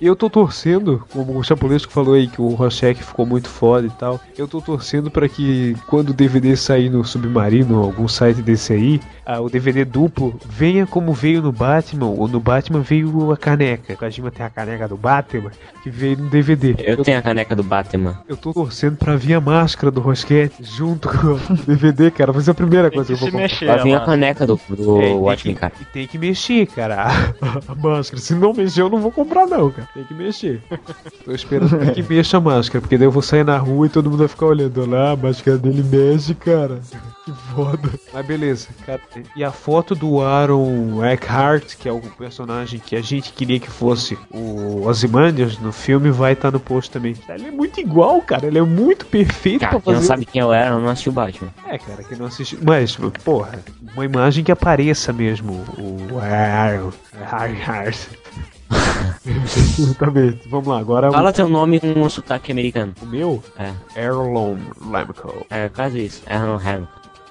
[0.00, 3.86] e eu tô torcendo, como o Chapulesco falou aí, que o Rochek ficou muito foda
[3.86, 4.18] e tal.
[4.38, 8.98] Eu tô torcendo pra que quando o DVD sair no Submarino, algum site desse aí,
[9.26, 13.92] ah, o DVD duplo venha como veio no Batman, ou no Batman veio a caneca.
[13.92, 15.50] O Kajima tem a caneca do Batman,
[15.82, 16.74] que veio no DVD.
[16.78, 18.18] Eu tenho a caneca do Batman.
[18.26, 22.32] Eu tô torcendo pra vir a máscara do Rosquete junto com o DVD, cara.
[22.32, 23.66] Vai ser a primeira coisa que eu vou comprar.
[23.66, 25.72] Vai vir a caneca do, do É, Watchmen, que- cara.
[25.78, 27.02] E tem que mexer, cara.
[27.04, 27.10] A,
[27.70, 28.20] a máscara.
[28.22, 29.89] Se não mexer, eu não vou comprar, não, cara.
[29.92, 30.62] Tem que mexer.
[31.24, 34.08] Tô esperando que mexa a máscara, porque daí eu vou sair na rua e todo
[34.08, 34.80] mundo vai ficar olhando.
[34.82, 36.80] Olha lá, a máscara dele mexe, cara.
[37.24, 37.90] Que foda.
[38.12, 39.00] Mas beleza, cara.
[39.34, 43.68] E a foto do Aaron Eckhart, que é o personagem que a gente queria que
[43.68, 47.16] fosse o Ozymandias no filme, vai estar no post também.
[47.28, 48.46] Ele é muito igual, cara.
[48.46, 50.06] Ele é muito perfeito Cara, pra quem não fazer.
[50.06, 51.50] sabe quem eu era, não assistiu o Batman.
[51.66, 52.60] É, cara, que não assistiu.
[52.62, 53.58] Mas, porra,
[53.92, 57.96] uma imagem que apareça mesmo o Aaron Eckhart.
[59.78, 60.48] Exatamente.
[60.48, 62.94] Vamos lá, agora Fala teu nome com um sotaque americano.
[63.02, 63.42] o meu.
[63.58, 63.72] É.
[64.00, 65.46] Erlon Lemco.
[65.50, 66.22] É quase isso.
[66.26, 66.86] É no Ham.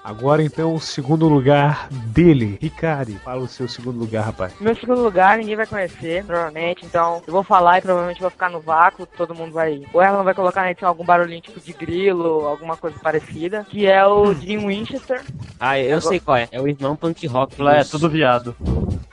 [0.10, 3.14] Agora então o segundo lugar dele, Ricari.
[3.24, 4.52] Fala o seu segundo lugar, rapaz.
[4.60, 8.50] Meu segundo lugar ninguém vai conhecer, provavelmente, então eu vou falar e provavelmente vou ficar
[8.50, 9.84] no vácuo, todo mundo vai.
[9.94, 13.86] Ou ela vai colocar na edição algum barulhinho tipo de grilo, alguma coisa parecida, que
[13.86, 15.22] é o Jim Winchester.
[15.60, 16.48] Ah, eu sei qual é.
[16.52, 17.62] É o irmão punk rock.
[17.62, 18.56] Lá é tudo viado.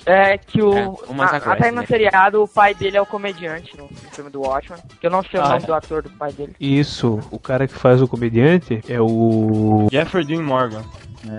[0.09, 0.73] É que o.
[0.73, 1.81] É, o Massacre, a- até né?
[1.81, 4.81] no seriado o pai dele é o comediante no, no filme do Watchmen.
[5.01, 5.67] Que eu não sei o Ah, nome é?
[5.67, 6.55] do ator do pai dele.
[6.61, 9.89] Isso, o cara que faz o comediante é o.
[9.91, 10.85] Jeffrey Dean Morgan.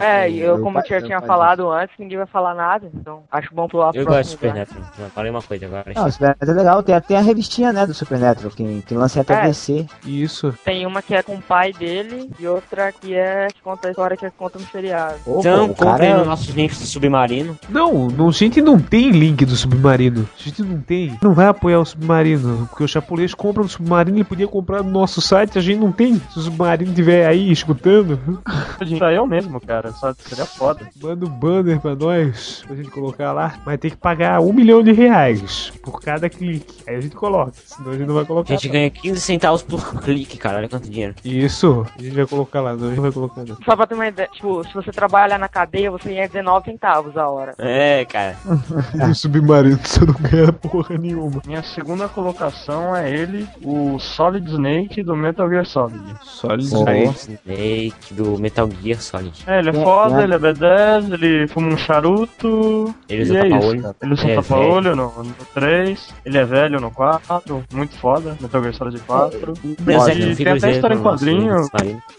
[0.02, 2.90] É, e eu, como eu já pai- tinha pai falado antes, ninguém vai falar nada.
[2.94, 4.26] Então acho bom pro Eu gosto de lugar.
[4.26, 4.84] Supernatural.
[5.00, 5.94] Não, falei uma coisa agora.
[5.96, 6.84] Não, o Supernatural é legal.
[6.84, 9.42] Tem, tem a revistinha, né, do Supernatural, que, que lança até É.
[9.48, 9.86] DC.
[10.06, 10.54] Isso.
[10.66, 13.92] Tem uma que é com o pai dele e outra que é que conta a
[13.92, 15.16] história que conta no seriado.
[15.26, 17.58] Ô, Então, o cara comprem é- no nosso link do Submarino.
[17.70, 20.28] Não, não, a gente não tem link do Submarino.
[20.38, 21.18] A gente não tem.
[21.22, 22.68] Não vai apoiar o Submarino.
[22.68, 25.58] Porque o Chapulês compra no Submarino e podia comprar no nosso site.
[25.58, 26.16] A gente não tem.
[26.32, 28.20] Se o Submarino estiver aí escutando,
[28.98, 29.92] Pra eu mesmo, cara.
[29.94, 30.88] Só seria foda.
[31.02, 32.64] manda um banner pra nós.
[32.66, 33.56] Pra gente colocar lá.
[33.66, 36.84] Vai ter que pagar um milhão de reais por cada clique.
[36.88, 37.52] Aí a gente coloca.
[37.66, 38.54] Senão a gente não vai A colocar.
[38.54, 40.58] gente ganha 15 centavos por clique, cara.
[40.58, 41.16] Olha quanto dinheiro.
[41.24, 41.86] Isso.
[41.98, 42.76] A gente vai colocar lá.
[42.76, 43.58] Não, a gente vai colocar não.
[43.64, 47.18] Só pra ter uma ideia, tipo, se você trabalha na cadeia, você ganha 19 centavos
[47.18, 47.56] a hora.
[47.58, 48.38] É, cara.
[48.94, 51.42] No Submarino você não ganha porra nenhuma.
[51.46, 56.02] Minha segunda colocação é ele, o Solid Snake do Metal Gear Solid.
[56.24, 56.64] Solid.
[56.66, 57.40] Snake.
[57.46, 59.17] Snake do Metal Gear Solid.
[59.46, 60.24] É, ele é É, foda, é.
[60.24, 62.94] ele é B10, ele fuma um charuto.
[63.10, 63.80] Ele usa e é tapa-olho.
[63.80, 63.96] isso.
[64.02, 68.62] Ele usa É, tapa-olho no, no 3, ele é velho no 4, muito foda, Metal
[68.62, 69.54] Gear Solid 4.
[69.86, 71.56] Meu Zé, e tem até história em quadrinho.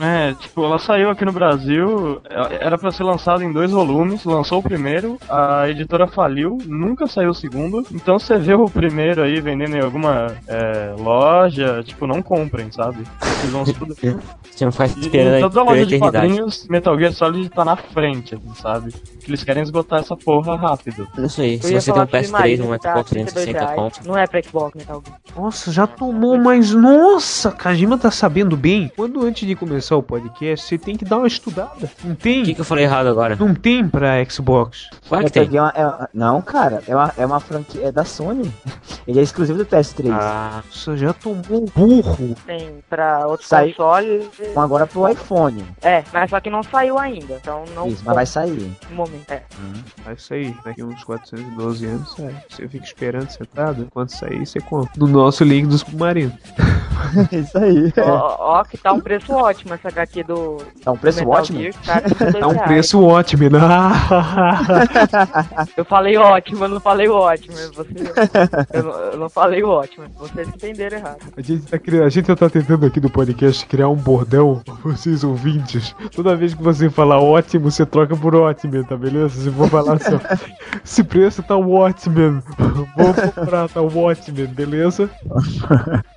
[0.01, 4.25] É, tipo, ela saiu aqui no Brasil, é, era pra ser lançada em dois volumes,
[4.25, 9.23] lançou o primeiro, a editora faliu, nunca saiu o segundo, então você vê o primeiro
[9.23, 13.05] aí vendendo em alguma é, loja, tipo, não comprem, sabe?
[13.21, 13.97] Vocês vão se fuder.
[14.59, 18.35] Você não E esperando em toda loja de quadrinhos, Metal Gear Solid tá na frente,
[18.35, 18.93] assim, sabe?
[18.93, 21.07] Que eles querem esgotar essa porra rápido.
[21.19, 21.59] Isso aí.
[21.61, 23.75] Se você tem um falar PS3, Submarino, um tá Xbox 32 360 reais.
[23.99, 24.09] conto.
[24.09, 25.19] Não é pra Xbox, Metal Gear.
[25.37, 28.91] Nossa, já tomou, mas nossa, Kajima tá sabendo bem.
[28.97, 31.91] Quando antes de começar o podcast, você tem que dar uma estudada.
[32.03, 32.43] Não O tem?
[32.45, 33.37] que, que eu falei errado agora?
[33.37, 34.89] Não tem pra Xbox.
[35.09, 35.49] Claro que tem.
[35.57, 38.51] É uma- é- não, cara, é uma, é uma franquia é da Sony.
[39.07, 40.11] Ele é exclusivo do PS3.
[40.13, 42.35] Ah, Nossa, já tomou um burro.
[42.47, 44.27] Tem pra outros Sai- consoles.
[44.57, 45.65] Um agora pro iPhone.
[45.83, 47.39] É, mas só que não saiu ainda.
[47.41, 47.89] Então não.
[47.89, 48.73] Isso, mas vai sair.
[48.91, 49.31] No momento.
[49.31, 49.43] É.
[50.05, 50.57] Vai sair.
[50.65, 52.37] Daqui uns 412 anos sai.
[52.49, 53.89] Você fica esperando sentado.
[53.93, 54.91] Quando sair, você compra.
[54.97, 56.33] No nosso link do submarino.
[57.33, 57.93] Isso aí.
[57.99, 60.59] Ó, ó, que tá um preço ótimo essa HQ do.
[60.85, 61.61] É um preço ótimo.
[61.61, 63.59] Gear, tá 32 É um preço ótimo, né?
[65.77, 67.55] Eu falei ótimo, eu não falei o ótimo.
[67.75, 67.89] Você,
[68.73, 70.07] eu, não, eu não falei o ótimo.
[70.19, 71.19] Vocês entenderam errado.
[71.37, 74.93] A gente, tá criando, a gente tá tentando aqui no podcast criar um bordão pra
[74.93, 75.95] vocês ouvintes.
[76.15, 79.41] Toda vez que você falar ótimo, você troca por ótimo, tá beleza?
[79.43, 80.19] Se for falar assim,
[80.85, 82.43] esse preço tá ótimo.
[82.97, 85.11] Vou comprar, tá ótimo, beleza?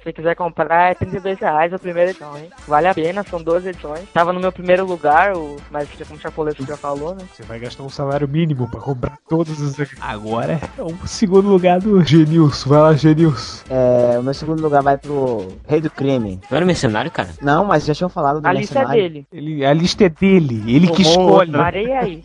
[0.03, 2.49] Se quiser comprar, é 32 reais a primeira edição, hein?
[2.67, 4.01] Vale a pena, são duas edições.
[4.13, 7.23] Tava no meu primeiro lugar, o, mas como o Chapoleto já falou, né?
[7.33, 9.89] Você vai gastar um salário mínimo pra comprar todas as.
[9.99, 12.69] Agora é o segundo lugar do Genilson.
[12.69, 13.63] Vai lá, Genilson.
[13.69, 16.39] É, o meu segundo lugar vai pro Rei do Crime.
[16.49, 17.29] não era mercenário, cara?
[17.41, 19.03] Não, mas já tinham falado do A lista é Mercenário.
[19.03, 19.27] dele.
[19.31, 20.40] Ele, a lista é dele.
[20.41, 21.51] Ele Ele que escolhe.
[21.51, 22.23] Parei aí.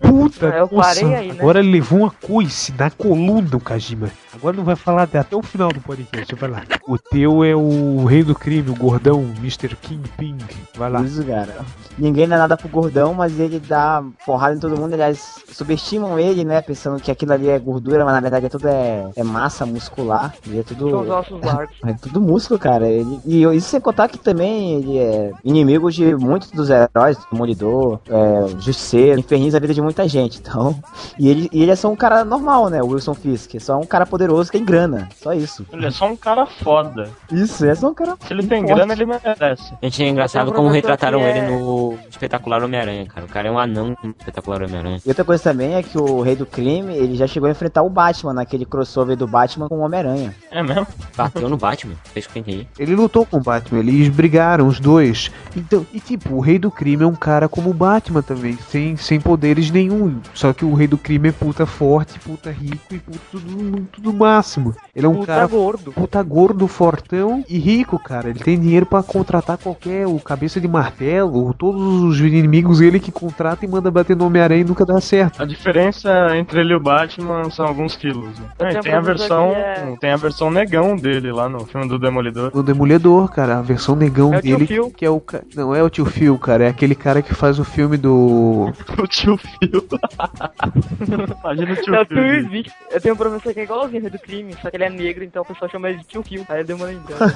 [0.00, 1.36] Puta, Eu nossa, parei aí, né?
[1.38, 4.10] Agora ele levou uma coice na coluna, o Kajima.
[4.34, 6.34] Agora não vai falar até, o final do podcast.
[6.34, 6.62] Vai lá.
[6.88, 9.76] O teu é o rei do crime, o gordão, Mr.
[9.76, 10.36] Kingpin.
[10.76, 11.02] Vai lá.
[11.02, 11.56] Isso, cara.
[11.98, 14.94] Ninguém dá nada pro gordão, mas ele dá porrada em todo mundo.
[14.94, 16.62] Aliás, subestimam ele, né?
[16.62, 20.34] Pensando que aquilo ali é gordura, mas na verdade é tudo é, é massa muscular.
[20.46, 20.90] Ele é tudo.
[20.90, 21.76] São os ossos largos.
[21.84, 22.88] É tudo músculo, cara.
[22.88, 27.18] Ele, e isso sem contar que também ele é inimigo de muitos dos heróis,
[27.54, 30.38] Demolidor, é, Justiceiro, inferniza a vida de muita gente.
[30.40, 30.74] Então,
[31.18, 32.82] e ele, e ele é só um cara normal, né?
[32.82, 33.54] O Wilson Fisk.
[33.54, 35.08] É só um cara poderoso que tem grana.
[35.16, 35.66] Só isso.
[35.72, 37.08] Ele é só um cara foda.
[37.30, 38.16] Isso, é só um cara.
[38.26, 38.74] Se ele tem forte.
[38.74, 39.72] grana, ele merece.
[39.82, 43.26] Gente, é engraçado como professor retrataram que ele é- no espetacular Homem-Aranha, cara.
[43.26, 45.00] O cara é um anão no espetacular Homem-Aranha.
[45.04, 47.82] E outra coisa também é que o Rei do Crime, ele já chegou a enfrentar
[47.82, 50.34] o Batman naquele crossover do Batman com o Homem-Aranha.
[50.50, 50.86] É mesmo?
[51.16, 52.68] Bateu no Batman, fez com que eu entendi.
[52.78, 55.30] Ele lutou com o Batman, eles brigaram os dois.
[55.56, 58.96] Então, e tipo, o rei do crime é um cara como o Batman também, sem,
[58.96, 60.18] sem poderes nenhum.
[60.34, 64.12] Só que o rei do crime é puta forte, puta rico e puta tudo, tudo
[64.12, 64.74] máximo.
[64.94, 65.92] Ele é um Puta cara gordo.
[65.92, 68.28] puta gordo, fortão e rico, cara.
[68.30, 73.10] Ele tem dinheiro pra contratar qualquer o cabeça de martelo, todos os inimigos ele que
[73.12, 75.42] contrata e manda bater no Homem-Aranha e nunca dá certo.
[75.42, 78.38] A diferença entre ele e o Batman são alguns quilos.
[78.38, 78.46] né?
[78.58, 82.50] É, tem a versão, é- tem a versão negão dele lá no filme do Demolidor.
[82.54, 84.90] O Demolidor, cara, a versão negão É o tio dele, Phil.
[84.90, 85.22] que é o
[85.56, 89.06] não é o tio Phil, cara, é aquele cara que faz o filme do o
[89.06, 89.86] tio Phil.
[91.42, 92.64] Imagina o tio É o Phil.
[92.90, 94.90] Eu tenho um professor que é igualzinho o Rei do Crime, só que ele é
[94.90, 96.44] negro, então o pessoal chama ele de Tio Phil.
[96.48, 97.32] Aí eu dei uma lembrada.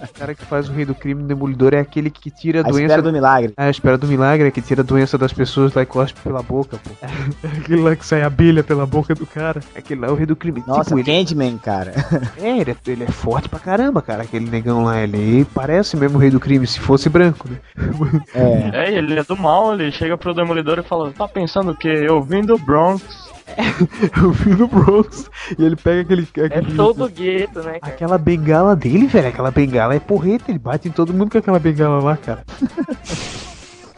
[0.10, 2.60] O cara que faz o rei do crime, o demolidor, é aquele que tira a,
[2.60, 2.82] A doença.
[2.84, 3.52] espera do milagre.
[3.56, 6.20] Ah, a espera do milagre, é que tira a doença das pessoas lá e cospe
[6.20, 6.90] pela boca, pô.
[7.46, 9.60] aquele lá que sai abelha pela boca do cara.
[9.74, 10.62] Aquele lá é o rei do crime.
[10.66, 11.92] Nossa, tipo, ele, Candyman, cara.
[12.40, 14.22] é, ele, é, ele é forte pra caramba, cara.
[14.22, 17.56] Aquele negão lá, ele parece mesmo o rei do crime, se fosse branco, né?
[18.34, 18.90] É.
[18.90, 21.88] É, ele é do mal, ele chega pro Demolidor e fala, tá pensando o quê?
[21.88, 23.30] Eu vim do Bronx.
[24.24, 25.28] o filho do Bronx.
[25.58, 26.28] E ele pega aquele.
[26.36, 27.94] É aquele sou do gueto, né, cara?
[27.94, 31.58] Aquela bengala dele, velho, aquela bengala é porreta, ele bate em todo mundo com aquela
[31.58, 32.44] bengala lá, cara.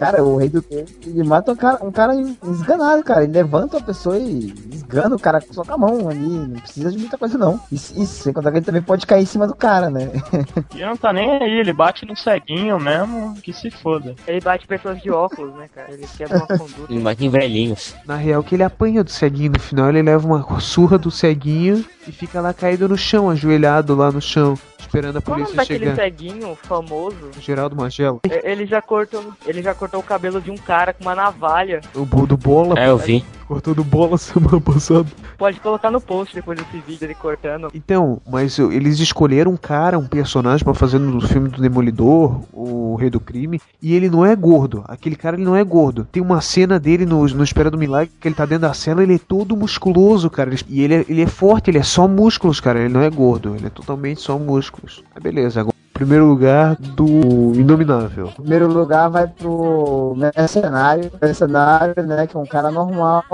[0.05, 2.13] Cara, o rei do crime, ele mata um cara, um cara
[2.51, 3.25] esganado, cara.
[3.25, 6.19] Ele levanta a pessoa e esgana o cara só com a mão ali.
[6.29, 7.61] Não precisa de muita coisa, não.
[7.71, 10.11] Isso, isso sem contar que ele também pode cair em cima do cara, né?
[10.75, 14.15] E não tá nem aí, ele bate no ceguinho mesmo, que se foda.
[14.27, 15.93] Ele bate pessoas de óculos, né, cara?
[15.93, 16.93] Ele quebra uma conduta.
[16.93, 17.95] Ele bate em velhinhos.
[18.07, 21.85] Na real, que ele apanha do ceguinho no final, ele leva uma surra do ceguinho
[22.07, 25.53] e fica lá caído no chão, ajoelhado lá no chão, esperando a Qual o nome
[25.55, 26.03] polícia daquele chegar.
[26.03, 27.31] ceguinho famoso?
[27.41, 28.21] Geraldo Magelo.
[28.25, 31.81] Ele já cortou, ele já cortou o cabelo de um cara com uma navalha.
[31.95, 32.79] O do bola.
[32.79, 33.25] É, eu vi.
[33.47, 35.07] Cortou do bola semana passada.
[35.37, 37.69] Pode colocar no post depois desse vídeo ele cortando.
[37.75, 42.95] Então, mas eles escolheram um cara, um personagem pra fazer no filme do Demolidor, o
[42.95, 44.85] Rei do Crime, e ele não é gordo.
[44.87, 46.07] Aquele cara ele não é gordo.
[46.11, 49.03] Tem uma cena dele no, no Espera do Milagre que ele tá dentro da cela,
[49.03, 50.51] ele é todo musculoso, cara.
[50.69, 52.81] E ele é, ele é forte, ele é só músculos, cara.
[52.81, 55.03] Ele não é gordo, ele é totalmente só músculos.
[55.15, 57.07] Mas beleza, agora primeiro lugar do
[57.55, 58.27] Inominável.
[58.27, 61.11] Em primeiro lugar vai pro mercenário.
[61.21, 62.27] Mercenário, né?
[62.27, 63.25] Que é um cara normal.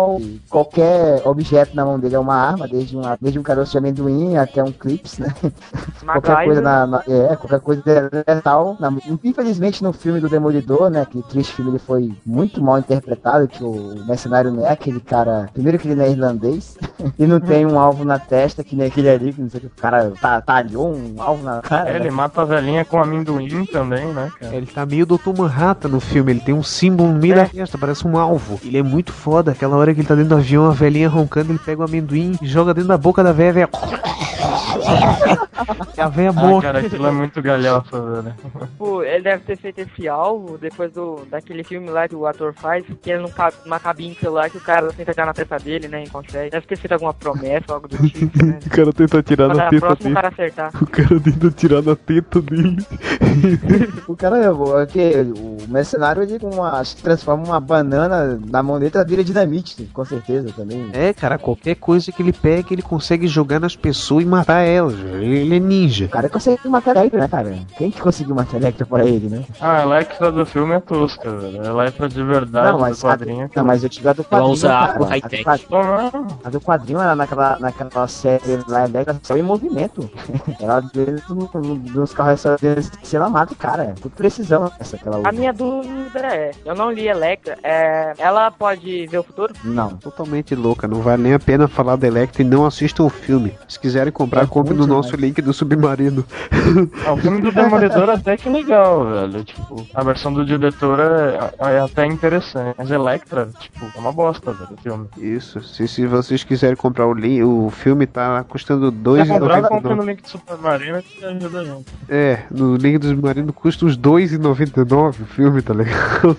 [0.51, 4.37] Qualquer objeto na mão dele é uma arma, desde, uma, desde um caroço de amendoim
[4.37, 5.29] até um clips, né?
[6.05, 8.77] qualquer coisa na, na- é, qualquer coisa é letal.
[8.79, 8.93] Na-
[9.25, 11.07] infelizmente no filme do Demolidor, né?
[11.11, 15.49] Que triste filme ele foi muito mal interpretado, que o mercenário não é aquele cara.
[15.55, 16.77] Primeiro que ele não é irlandês
[17.19, 19.61] e não tem um alvo na testa, que nem aquele ali, que não sei o
[19.63, 21.91] que o cara tá, talhou um alvo na cara.
[21.91, 22.11] É, ele né?
[22.11, 24.57] mata a velhinha com amendoim também, né, cara?
[24.57, 25.37] Ele tá meio Dr.
[25.37, 28.61] Manhattan no filme, ele tem um símbolo no meio da testa, parece um alvo.
[28.65, 31.53] Ele é muito foda, aquela hora que ele tá dentro do avião, a velhinha roncando,
[31.53, 33.69] ele pega o amendoim e joga dentro da boca da velha, velha...
[35.97, 38.35] A velha Ah, cara, aquilo é muito galhofa, velho.
[38.69, 42.55] Tipo, ele deve ter feito esse alvo depois do, daquele filme lá que o ator
[42.55, 45.57] faz, que ele não cabe numa cabine celular que o cara tenta tirar na testa
[45.59, 46.05] dele, né?
[46.05, 46.51] E consegue.
[46.51, 48.59] Deve ter feito alguma promessa, algo do tipo, né?
[48.69, 50.15] O cara tenta tirar na teta próximo o dele.
[50.15, 50.71] cara acertar.
[50.83, 52.77] O cara tenta tirar na teta dele.
[54.07, 57.61] O cara é o- é que o mercenário ele com uma, acho que transforma uma
[57.61, 60.89] banana na mão dele, vira dinamite, com certeza também.
[60.93, 64.78] É, cara, qualquer coisa que ele pega, ele consegue jogar nas pessoas e matar elas.
[64.87, 65.23] Velho.
[65.23, 66.07] Ele é ninja.
[66.07, 67.59] O cara consegue matar Electra, né, cara?
[67.77, 69.45] Quem que conseguiu matar Electra pra ele, né?
[69.61, 71.63] Ah, a Electra do filme é tosca, velho.
[71.63, 73.43] A Electra de verdade Não, mas do quadrinho.
[73.45, 74.53] é Não, mas eu tive a do quadrinho.
[74.53, 74.93] usa cara.
[74.93, 75.45] A do high-tech.
[75.45, 80.09] quadrinho- A do quadrinho era naquela, naquela série lá, Electra só em movimento.
[80.61, 82.43] ela dentro do- dos carros,
[83.03, 83.83] se ela mata o cara.
[83.85, 88.13] É tudo precisão essa que ela A minha dúvida é, eu não li Electra, é,
[88.19, 89.53] ela pode ver o futuro?
[89.65, 89.91] Não.
[89.91, 93.55] Totalmente louca, não vale nem a pena falar da Electra e não assistam o filme.
[93.69, 96.25] Se quiserem comprar, É comprem no Muito nosso link do Submarino.
[97.07, 99.45] Ah, o filme do Demolidor até que legal, velho.
[99.45, 102.75] Tipo, a versão do diretor é, é até interessante.
[102.77, 105.09] Mas Electra, tipo, é uma bosta, velho, o filme.
[105.17, 109.95] Isso, se, se vocês quiserem comprar o link, o filme tá custando Se comprar, compra
[109.95, 110.07] no R$2,99.
[110.07, 111.87] link do Submarino que ajuda a gente.
[112.09, 116.37] É, no link do Submarino custa uns R$2,99 o filme, tá legal?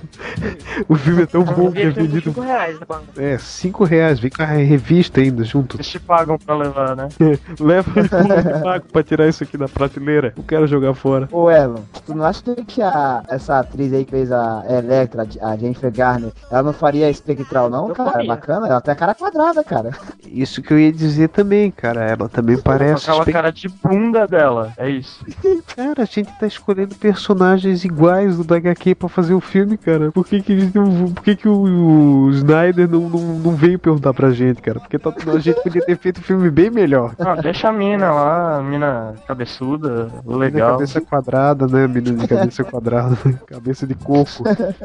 [0.88, 2.32] o filme é tão bom que é vendido.
[2.34, 3.04] 5 reais na banca.
[3.18, 5.78] É, 5 reais, vem com a revista ainda junto.
[5.78, 7.08] Eles te pagam pra levar, né?
[7.60, 10.34] Leva o pago pra tirar isso aqui da prateleira.
[10.38, 11.28] Eu quero jogar fora.
[11.32, 15.56] Ô Elon, tu não acha que a, essa atriz aí que fez a Electra, a
[15.58, 18.12] Jennifer Garner, ela não faria espectral não, Eu cara?
[18.12, 18.28] faria.
[18.30, 19.92] Bacana, ela tem a cara quadrada, cara.
[20.28, 22.02] Isso que eu ia dizer também, cara.
[22.06, 23.06] Ela também parece.
[23.06, 25.24] Com aquela espe- cara de bunda dela, é isso.
[25.76, 30.12] Cara, a gente tá escolhendo personagens iguais do HQ pra fazer o filme, cara.
[30.12, 33.80] Por que que, eles não- por que, que o, o Snyder não, não, não veio
[33.80, 34.80] perguntar pra gente, cara?
[34.80, 37.14] Porque tá, a gente podia ter feito um filme bem melhor.
[37.18, 40.74] Não, deixa a mina lá, a mina cabeçuda, legal.
[40.74, 41.88] Cabeça quadrada, né?
[41.88, 44.44] Menina de cabeça quadrada, cabeça de coco.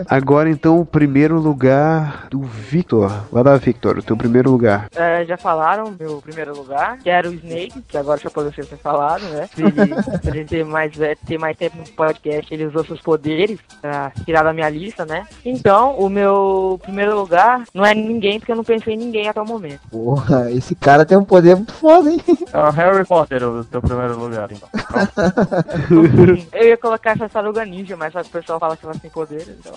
[0.09, 3.13] Agora então, o primeiro lugar do Victor.
[3.31, 4.89] Vai lá, Victor, o teu primeiro lugar.
[4.95, 8.79] É, já falaram meu primeiro lugar, que era o Snake, que agora o Chapolin tem
[8.79, 9.49] falado, né?
[9.57, 9.73] Ele,
[10.21, 14.13] pra ele ter mais, é, ter mais tempo no podcast, ele usou seus poderes pra
[14.25, 15.27] tirar da minha lista, né?
[15.45, 19.41] Então, o meu primeiro lugar não é ninguém, porque eu não pensei em ninguém até
[19.41, 19.81] o momento.
[19.91, 22.21] Porra, esse cara tem um poder muito foda, hein?
[22.53, 24.69] É o Harry Potter o teu primeiro lugar, então.
[26.53, 29.75] Eu ia colocar essa Saruga Ninja, mas o pessoal fala que ela tem poderes, então.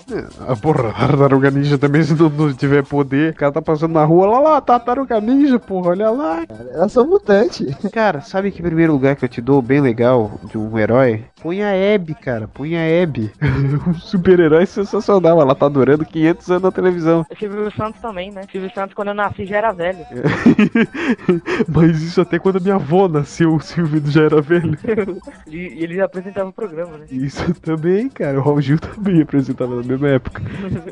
[0.47, 3.93] A porra, a tartaruga ninja também, se não, não tiver poder, o cara tá passando
[3.93, 6.45] na rua, lá lá, tartaruga ninja, porra, olha lá.
[6.73, 7.67] Elas são mutantes.
[7.91, 11.25] Cara, sabe que primeiro lugar que eu te dou bem legal de um herói?
[11.47, 13.31] Põe a Abby, cara, põe a Abby.
[13.87, 17.25] um super-herói sensacional, ela tá durando 500 anos na televisão.
[17.31, 18.41] O Silvio Santos também, né?
[18.51, 20.05] Silvio Santos, quando eu nasci, já era velho.
[21.73, 24.77] Mas isso até quando a minha avó nasceu, o Silvio já era velho.
[25.47, 27.05] E ele apresentava o programa, né?
[27.09, 30.41] Isso também, cara, o Raul Gil também apresentava na mesma época.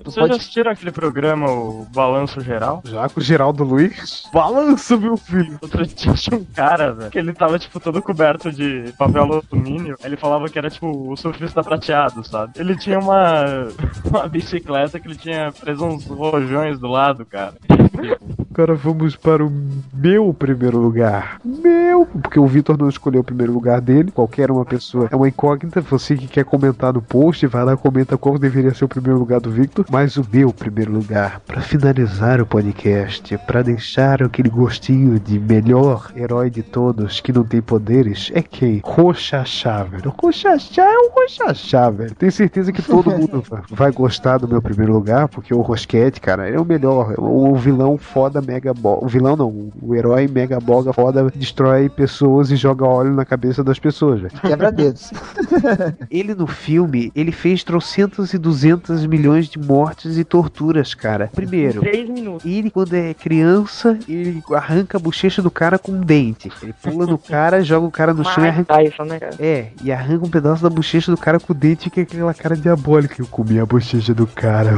[0.05, 2.81] Vocês já assistiram aquele programa, o Balanço Geral?
[2.85, 5.59] Já com o Geraldo Luiz, balança, meu filho.
[5.61, 9.97] Outro dia tinha um cara, velho, que ele tava, tipo, todo coberto de papel alumínio.
[10.01, 12.53] Ele falava que era, tipo, o surfista prateado, sabe?
[12.57, 13.67] Ele tinha uma,
[14.05, 17.55] uma bicicleta que ele tinha preso uns rojões do lado, cara.
[18.55, 19.51] Agora vamos para o
[19.93, 21.41] meu primeiro lugar.
[21.43, 24.11] Meu, porque o Vitor não escolheu o primeiro lugar dele.
[24.11, 25.81] Qualquer uma pessoa é uma incógnita.
[25.81, 29.41] Você que quer comentar no post, vai lá comenta qual deveria ser o primeiro lugar
[29.41, 29.85] do Victor.
[29.91, 36.11] Mas o meu primeiro lugar, para finalizar o podcast, para deixar aquele gostinho de melhor
[36.15, 38.81] herói de todos que não tem poderes, é quem?
[38.85, 40.13] Rochachá, velho.
[40.17, 42.15] Rochachá é o Rochachá, velho.
[42.15, 46.47] Tenho certeza que todo mundo vai gostar do meu primeiro lugar, porque o Rosquete, cara,
[46.47, 47.15] ele é o melhor.
[47.17, 49.05] O vilão foda mega boga.
[49.05, 53.63] O vilão não, o herói mega boga foda destrói pessoas e joga óleo na cabeça
[53.63, 54.33] das pessoas, velho.
[54.41, 55.11] Quebra dedos.
[56.09, 61.29] Ele no filme, ele fez trocentas e duzentas milhões de mortes e torturas, cara.
[61.33, 62.45] Primeiro, 3 minutos.
[62.45, 66.51] ele, quando é criança, ele arranca a bochecha do cara com um dente.
[66.61, 68.73] Ele pula no cara, joga o cara no chão e arranca.
[68.73, 69.35] Tyson, né, cara?
[69.39, 72.33] É, e arranca um pedaço da bochecha do cara com o dente e fica aquela
[72.33, 73.15] cara diabólica.
[73.19, 74.71] Eu comi a bochecha do cara.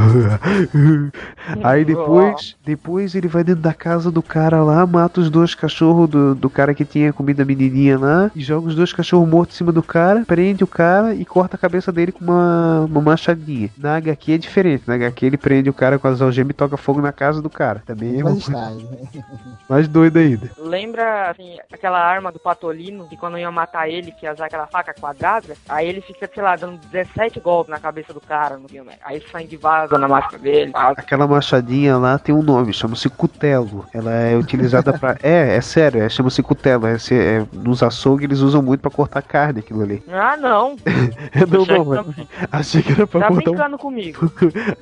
[1.63, 6.09] Aí depois, depois ele vai dentro da casa do cara lá, mata os dois cachorros
[6.09, 9.55] do, do cara que tinha comido a menininha lá, e joga os dois cachorros mortos
[9.55, 13.01] em cima do cara, prende o cara e corta a cabeça dele com uma, uma
[13.01, 13.69] machadinha.
[13.77, 16.77] Na HQ é diferente, na HQ ele prende o cara com as algemas e toca
[16.77, 17.81] fogo na casa do cara.
[17.85, 19.23] Também é uma Mas coisa está, né?
[19.69, 20.51] mais doida ainda.
[20.57, 24.67] Lembra, assim, aquela arma do Patolino, que quando iam matar ele, que ia usar aquela
[24.67, 28.67] faca quadrada, aí ele fica, sei lá, dando 17 golpes na cabeça do cara no
[28.67, 28.91] filme.
[29.03, 30.71] Aí sangue vaza na máscara dele.
[30.71, 30.91] tal.
[30.91, 33.85] Aquela machadinha lá tem um nome, chama-se cutelo.
[33.93, 35.17] Ela é utilizada pra.
[35.27, 36.85] É, é sério, é, chama-se cutelo.
[36.87, 40.03] É, é, nos açougues eles usam muito pra cortar carne aquilo ali.
[40.17, 40.75] Ah, não.
[41.49, 42.27] não, não, também.
[42.51, 43.53] Achei que era pra Tá cortar um.
[43.53, 44.31] brincando comigo.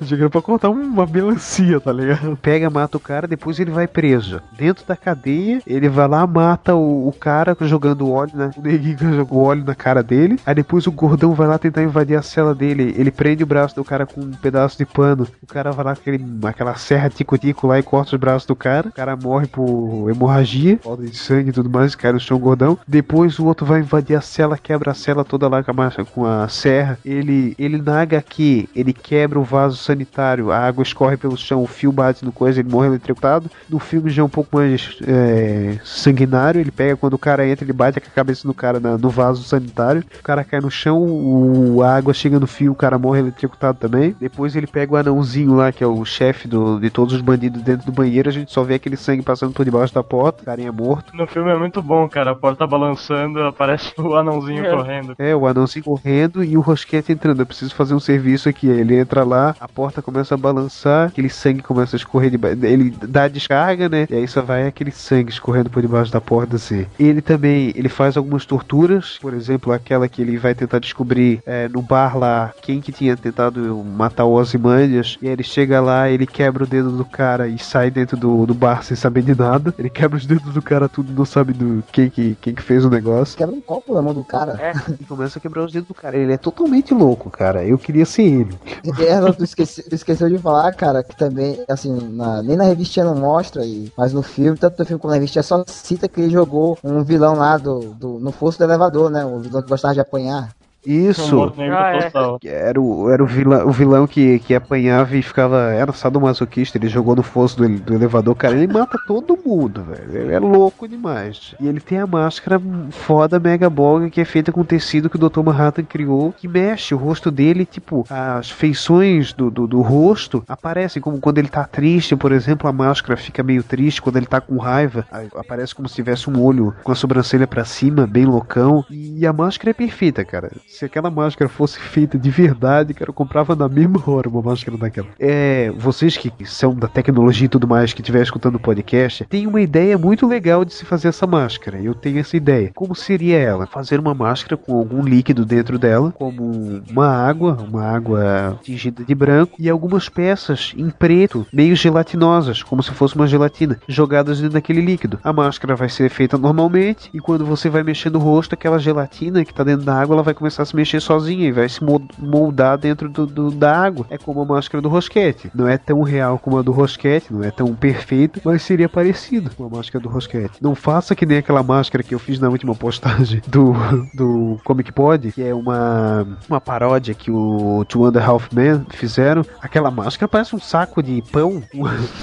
[0.02, 2.38] Achei que era pra cortar uma melancia, tá ligado?
[2.38, 4.42] Pega, mata o cara, depois ele vai preso.
[4.58, 8.52] Dentro da cadeia, ele vai lá, mata o, o cara jogando óleo, né?
[8.58, 10.40] O neguinho jogou óleo na cara dele.
[10.46, 12.94] Aí depois o gordão vai lá tentar invadir a cela dele.
[12.98, 15.28] Ele prende o braço do cara com um pedaço de pano.
[15.42, 18.56] O cara vai lá com aquele, aquela serra tico-tico lá e corta os braços do
[18.56, 18.90] cara.
[18.90, 22.78] O cara morre por hemorragia, falta de sangue e tudo mais, cai no chão gordão.
[22.88, 26.26] Depois o outro vai invadir a cela, quebra a cela toda lá com a, com
[26.26, 26.98] a serra.
[27.06, 31.68] Ele, ele na HQ, ele quebra o vaso sanitário, a água escorre pelo chão, o
[31.68, 33.50] fio bate no coisa, ele morre eletrocutado.
[33.70, 37.66] No filme já é um pouco mais é, sanguinário, ele pega quando o cara entra,
[37.66, 40.04] ele bate a cabeça do cara na- no vaso sanitário.
[40.20, 43.78] O cara cai no chão, o, a água chega no fio, o cara morre eletrocutado
[43.80, 44.16] também.
[44.20, 46.48] Depois ele pega o anãozinho lá, que é o chefe
[46.82, 49.64] de todos os bandidos dentro do banheiro, a gente só vê aquele sangue passando por
[49.64, 51.16] debaixo da porta, o carinha morto.
[51.16, 52.32] No filme é muito bom, cara.
[52.32, 55.16] A porta balançando, aparece o anãozinho correndo.
[55.18, 57.42] É, o anãozinho correndo e o Rosquete entrando.
[57.42, 58.68] Eu preciso fazer um serviço aqui.
[58.68, 62.58] Ele entra lá, a porta começa a balançar, aquele sangue começa a escorrer debaixo.
[62.64, 64.08] Ele dá a descarga, né?
[64.10, 66.86] E aí só vai aquele sangue escorrendo por debaixo da porta assim.
[67.00, 71.68] Ele também ele faz algumas torturas, por exemplo, aquela que ele vai tentar descobrir é,
[71.68, 75.18] no bar lá quem que tinha tentado matar o Ozymandias.
[75.22, 78.46] E aí ele chega lá, ele quebra o dedo do cara e sai dentro do,
[78.46, 79.74] do bar sem saber de nada.
[79.78, 82.86] Ele quebra os dedos do cara tudo, não sabe do quem que, quem que fez
[82.86, 83.38] o negócio.
[83.38, 84.74] Quebra um copo na mão do cara.
[85.00, 86.16] E começa a quebrar os dedos do cara.
[86.18, 87.64] Ele é totalmente louco, cara.
[87.66, 88.58] Eu queria ser ele.
[89.00, 93.06] Ela, tu, esqueci- tu esqueceu de falar, cara, que também, assim, na- nem na revistinha
[93.06, 96.22] não mostra, e, mas no filme, tanto no filme como na revistinha, só cita que
[96.22, 99.26] ele jogou um vilão lá do, do, no fosso do elevador, né?
[99.26, 100.50] O vilão que gostava de apanhar.
[100.86, 101.54] Isso.
[101.72, 102.48] Ah, é.
[102.48, 105.72] Era o, era o vilão, o vilão que, que apanhava e ficava.
[105.74, 108.56] Era sadomasoquista, ele jogou no fosso do, do elevador, cara.
[108.56, 110.18] Ele mata todo mundo, velho.
[110.18, 111.56] Ele é louco demais.
[111.60, 112.62] E ele tem a máscara
[112.92, 115.42] foda Mega Boga que é feita com tecido que o Dr.
[115.42, 121.02] Manhattan criou, que mexe o rosto dele, tipo, as feições do, do, do rosto aparecem,
[121.02, 124.40] como quando ele tá triste, por exemplo, a máscara fica meio triste, quando ele tá
[124.42, 125.06] com raiva,
[125.36, 128.86] aparece como se tivesse um olho com a sobrancelha pra cima, bem loucão.
[128.90, 130.52] E a máscara é perfeita, cara.
[130.78, 134.78] Se aquela máscara fosse feita de verdade, cara, eu comprava na mesma hora uma máscara
[134.78, 135.08] daquela.
[135.18, 139.48] É, vocês que são da tecnologia e tudo mais, que estiver escutando o podcast, tem
[139.48, 141.80] uma ideia muito legal de se fazer essa máscara.
[141.82, 142.72] Eu tenho essa ideia.
[142.76, 143.66] Como seria ela?
[143.66, 149.16] Fazer uma máscara com algum líquido dentro dela, como uma água, uma água tingida de
[149.16, 154.56] branco, e algumas peças em preto, meio gelatinosas, como se fosse uma gelatina, jogadas dentro
[154.56, 155.22] daquele líquido.
[155.24, 159.46] A máscara vai ser feita normalmente, e quando você vai mexer no rosto, aquela gelatina
[159.46, 161.84] que tá dentro da água, ela vai começar a se mexer sozinha e vai se
[161.84, 164.06] mo- moldar dentro do, do- da água.
[164.10, 165.50] É como a máscara do Rosquete.
[165.54, 169.50] Não é tão real como a do Rosquete, não é tão perfeito, mas seria parecido
[169.56, 170.58] com a máscara do Rosquete.
[170.62, 173.74] Não faça que nem aquela máscara que eu fiz na última postagem do,
[174.14, 178.86] do Comic Pod, que é uma, uma paródia que o Two and a Half Men
[178.92, 179.44] fizeram.
[179.62, 181.62] Aquela máscara parece um saco de pão.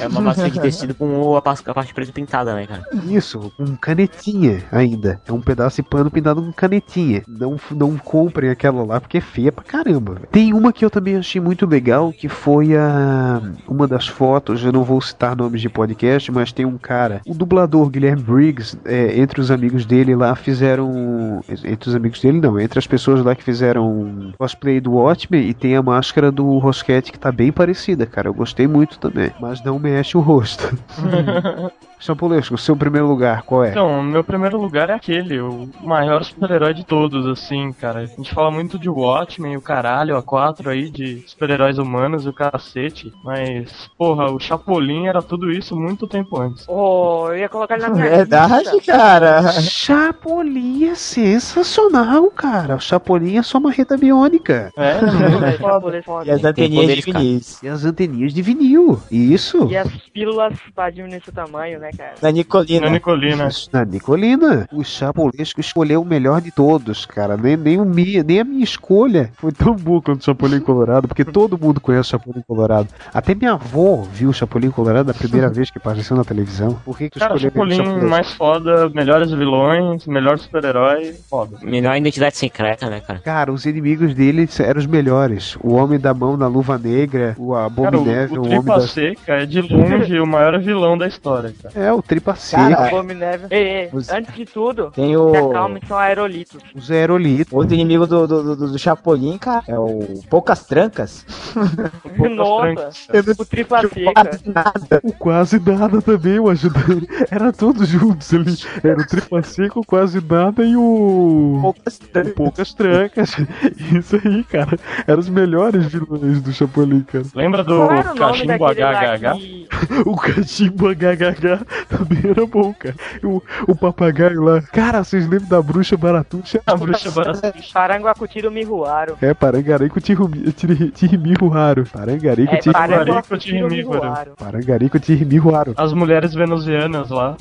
[0.01, 2.83] É uma máscara de tecido com a, parte preta pintada, né, cara?
[3.09, 5.21] Isso, com canetinha ainda.
[5.27, 7.23] É um pedaço de pano pintado com canetinha.
[7.29, 7.97] Não, não
[8.33, 10.15] comprem aquela lá porque é feia pra caramba.
[10.15, 10.29] velho.
[10.33, 14.73] Tem uma que eu também achei muito legal, que foi a uma das fotos, eu
[14.73, 19.21] não vou citar nomes de podcast, mas tem um cara, o dublador Guilherme Briggs, é,
[19.21, 23.35] entre os amigos dele lá fizeram, entre os amigos dele não, entre as pessoas lá
[23.35, 28.07] que fizeram cosplay do Watchmen e tem a máscara do Rosquete que tá bem parecida,
[28.07, 28.29] cara.
[28.29, 30.77] Eu gostei muito também, mas não mexe o rosto.
[32.03, 33.71] Champolesco, o seu primeiro lugar, qual é?
[33.71, 38.01] Então, meu primeiro lugar é aquele, o maior super-herói de todos, assim, cara.
[38.01, 42.29] A gente fala muito de Watchmen, o caralho, a quatro aí, de super-heróis humanos e
[42.29, 43.13] o cacete.
[43.25, 46.65] Mas, porra, o Chapolin era tudo isso muito tempo antes.
[46.69, 48.93] Oh, eu ia colocar ele na minha Verdade, lista.
[48.93, 49.53] cara.
[49.61, 52.77] Chapolin é sensacional, cara.
[52.77, 54.73] O Chapolin é só uma reta biônica.
[54.77, 54.93] É,
[55.53, 56.27] É, Chapolin foda.
[56.27, 57.01] E as anteninhas de.
[57.13, 57.63] Vinícius.
[57.63, 59.01] E as anteninhas de vinil.
[59.11, 59.69] Isso.
[59.71, 62.15] E as pílulas pra diminuir seu tamanho, né, cara?
[62.21, 62.87] Da Nicolina.
[62.87, 63.49] na Nicolina.
[63.73, 64.69] Na Nicolina.
[64.73, 67.37] O Chapolesco escolheu o melhor de todos, cara.
[67.37, 71.09] Nem, nem, o minha, nem a minha escolha foi tão boa quanto o Chapolin Colorado,
[71.09, 72.89] porque todo mundo conhece o Chapolin Colorado.
[73.13, 76.79] Até minha avó viu o Chapolin Colorado a primeira vez que apareceu na televisão.
[76.85, 81.59] Por que, que Cara, aquele Chapolin mais foda, melhores vilões, melhor super-herói, foda.
[81.63, 83.21] Melhor identidade secreta, né, cara?
[83.21, 85.57] Cara, os inimigos dele eram os melhores.
[85.61, 88.81] O Homem da Mão na Luva Negra, o Cara, Abominével, o, o, o Homem Tripa
[88.81, 88.89] da...
[88.89, 91.75] Seca é de longe o maior vilão da história, cara.
[91.75, 93.47] É, o Tripa Cara, Seca, Abominável.
[93.51, 95.51] Ei, ei, Os- antes de tudo, Tem se o.
[95.51, 96.63] acalme, são aerolitos.
[96.75, 97.53] os Aerolitos.
[97.53, 101.25] Outro inimigo do, do, do, do Chapolin, cara, é o Poucas Trancas.
[102.17, 103.39] Poucas Nossa, trancas.
[103.39, 104.31] o tripa seca.
[104.47, 105.01] Nada.
[105.03, 107.07] O quase nada também, o ajudante.
[107.31, 108.53] Era todos juntos ali.
[108.85, 111.59] Era o Tripa Seca, o quase nada e o.
[111.63, 112.33] Poucas o Trancas.
[112.35, 113.37] Poucas Trancas.
[113.97, 114.77] Isso aí, cara.
[115.07, 117.25] Eram os melhores vilões do Chapolin, cara.
[117.35, 119.37] Lembra do cachimbo HHH?
[119.39, 119.63] que...
[120.07, 122.95] O cachimbo HHH também era bom, cara.
[123.23, 124.63] O, o papagaio lá.
[124.63, 126.61] Cara, vocês lembram da bruxa baratuxa?
[126.67, 127.55] A bruxa barata.
[127.73, 129.17] Paranguacutiro Miruaro.
[129.21, 131.85] É, Parangarico Tirimiru Raro.
[131.93, 133.69] Parangarico É.
[133.69, 134.33] Miruaro.
[134.37, 135.75] Parangarico Tirimiru Raro.
[135.77, 137.37] As mulheres venusianas lá.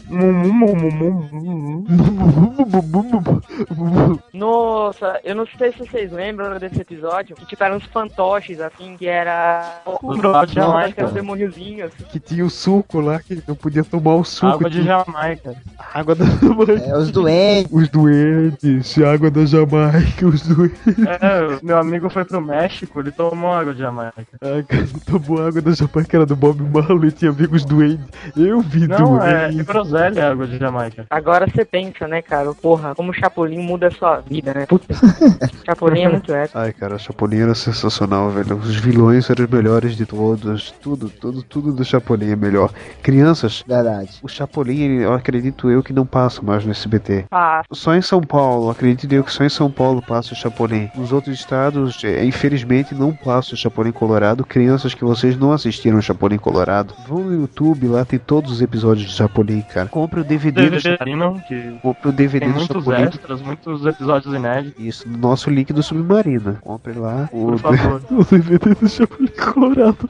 [4.34, 8.96] Nossa, eu não sei se vocês lembram desse episódio, que tipo, eram uns fantoches, assim,
[8.98, 9.82] que era...
[9.86, 10.20] Os
[10.52, 11.92] que eram demôniozinhos.
[12.12, 14.54] Que tinha o suco lá, que não podia tomar o suco.
[14.54, 15.56] Água de Jamaica.
[15.94, 16.74] água da Jamaica.
[16.74, 17.72] É, os doentes.
[17.72, 20.80] Os doentes, água da Jamaica, os doentes.
[21.22, 24.26] É, meu amigo foi pro México, ele tomou água de Jamaica.
[24.42, 28.00] Ah, cara, tomou água da Jamaica, era do Bob Marley, tinha amigos do Andy.
[28.36, 31.06] Eu vi Não, do é, é groselha a água de Jamaica.
[31.10, 32.54] Agora você pensa, né, cara?
[32.54, 34.66] Porra, como o Chapolin muda a sua vida, né?
[34.66, 34.94] Puta.
[35.66, 36.58] Chapolin é muito épico.
[36.58, 38.56] Ai, cara, Chapolin era sensacional, velho.
[38.58, 40.72] Os vilões eram os melhores de todos.
[40.82, 42.72] Tudo, tudo, tudo do Chapolin é melhor.
[43.02, 44.01] Crianças, Verdade.
[44.22, 47.26] O Chapolin, eu acredito eu que não passa mais no SBT.
[47.32, 50.90] Ah, Só em São Paulo, acredito eu que só em São Paulo passa o Chapolin.
[50.96, 54.46] Nos outros estados, é, infelizmente, não passa o Chapolin Colorado.
[54.46, 58.62] Crianças que vocês não assistiram o Chapolin Colorado, vão no YouTube, lá tem todos os
[58.62, 59.88] episódios do Chapolin, cara.
[59.90, 61.16] Compre o DVD, do DVD Chapolin.
[61.16, 63.04] Marino, que Compre o DVD tem do muitos Chapolin.
[63.04, 64.84] extras, muitos episódios inéditos.
[64.84, 66.58] Isso, no nosso link do Submarino.
[66.62, 68.02] Compre lá o, Por favor.
[68.12, 70.10] o DVD do Chapolin Colorado.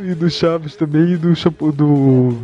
[0.00, 2.36] E do Chaves também e do, Chapo, do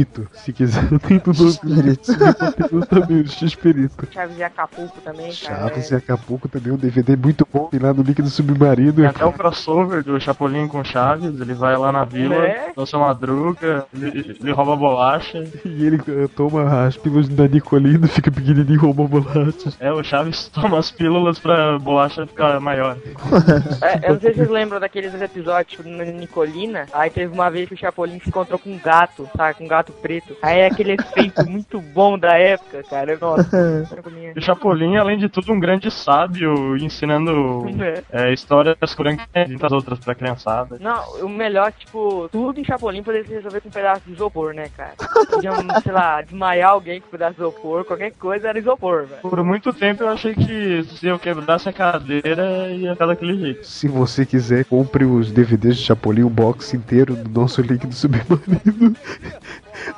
[0.00, 0.28] X-Pirito.
[0.32, 2.12] Se quiser, tem do X-Pirito.
[2.12, 4.08] X-Pirito também, o X-Pirito.
[4.10, 5.60] Chaves e Acapulco também, cara.
[5.68, 7.66] Chaves e Acapulco também, um DVD muito bom.
[7.66, 8.92] Tem lá no link do Submarino.
[8.92, 12.72] Tem até o crossover do Chapolin com Chaves, ele vai lá na vila, É?
[12.76, 15.44] dança madruga, ele, ele rouba bolacha.
[15.64, 19.76] E ele eh, toma as pílulas da Nicolina, fica pequenininho, rouba bolachas.
[19.80, 22.96] É, o Chaves toma as pílulas pra bolacha ficar maior.
[23.82, 26.86] É, eu não sei se vocês lembram daqueles episódios tipo, na Nicolina.
[26.92, 29.54] Aí teve uma vez que o Chapolin se encontrou com um gato, sabe?
[29.58, 30.36] Com um gato preto.
[30.42, 33.16] Aí é aquele efeito muito bom da época, cara.
[33.20, 37.66] Nossa, Chapolin E o Chapolin, além de tudo, um grande sábio, ensinando
[38.12, 40.76] é- é, histórias curantes e muitas outras pra criançada.
[40.80, 44.52] Não, o melhor, tipo, tudo em Chapolin poderia se resolver com um pedaço de isopor,
[44.54, 44.92] né, cara?
[45.30, 45.50] Podia,
[45.82, 49.20] sei lá, desmaiar alguém com um pedaço de isopor, qualquer coisa era isopor, velho.
[49.22, 53.66] Por muito tempo eu achei que se eu quebrasse a cadeira ia ficar daquele jeito.
[53.66, 57.94] Se você quiser, compre os DVDs de Chapolin, o box inteiro no nosso link do
[57.94, 58.94] Submarino.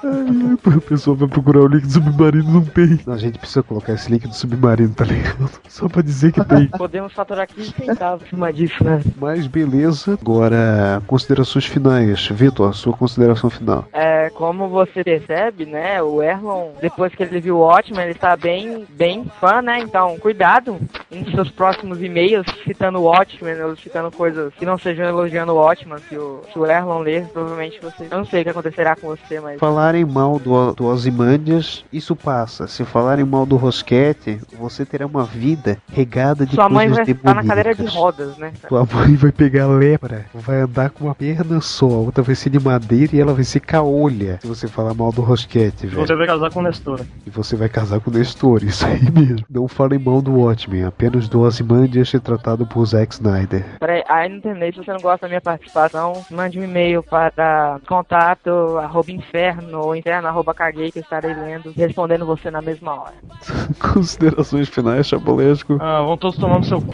[0.04, 2.98] Ai, o pessoal vai procurar o link do Submarino não tem.
[3.06, 5.50] A gente precisa colocar esse link do Submarino, tá ligado?
[5.68, 6.68] Só pra dizer que tem.
[6.68, 9.02] Podemos faturar 15 centavos em cima disso, né?
[9.18, 10.18] Mas beleza.
[10.20, 12.28] Agora, considerações finais.
[12.28, 13.86] Vitor, a sua consideração final.
[13.92, 18.36] É, como você percebe, né, o Erlon, depois que ele viu o Watchmen, ele está
[18.36, 20.78] bem, bem fã, né, então cuidado
[21.10, 25.56] em seus próximos e-mails citando o Watchmen ou citando coisas que não sejam elogiando o
[25.56, 28.96] Watchmen, se o, se o Erlon ler, provavelmente você, eu não sei o que acontecerá
[28.96, 29.58] com você, mas...
[29.72, 32.66] Falarem mal do, do Ozymandias, isso passa.
[32.66, 37.16] Se falarem mal do Rosquete, você terá uma vida regada de Sua mãe vai coisas
[37.16, 37.98] estar na cadeira de demoníacas.
[37.98, 38.52] rodas, né?
[38.68, 42.50] Tua mãe vai pegar lepra, vai andar com uma perna só, a outra vai ser
[42.50, 44.38] de madeira e ela vai ser caolha.
[44.42, 46.06] Se você falar mal do Rosquete, velho.
[46.06, 47.00] Você vai casar com o Nestor.
[47.26, 49.46] E você vai casar com o Nestor, isso aí mesmo.
[49.48, 53.64] Não falem mal do Watchmen, apenas do Ozymandias ser tratado por Zack Snyder.
[53.80, 54.70] Peraí, aí não terminei.
[54.70, 59.94] Se você não gosta da minha participação, mande um e-mail para contato arroba inferno ou
[59.94, 63.14] inferno arroba caguei que eu estarei lendo e respondendo você na mesma hora.
[63.92, 65.78] Considerações finais, Chapolesco.
[65.80, 66.86] Ah, vão todos tomando seu c...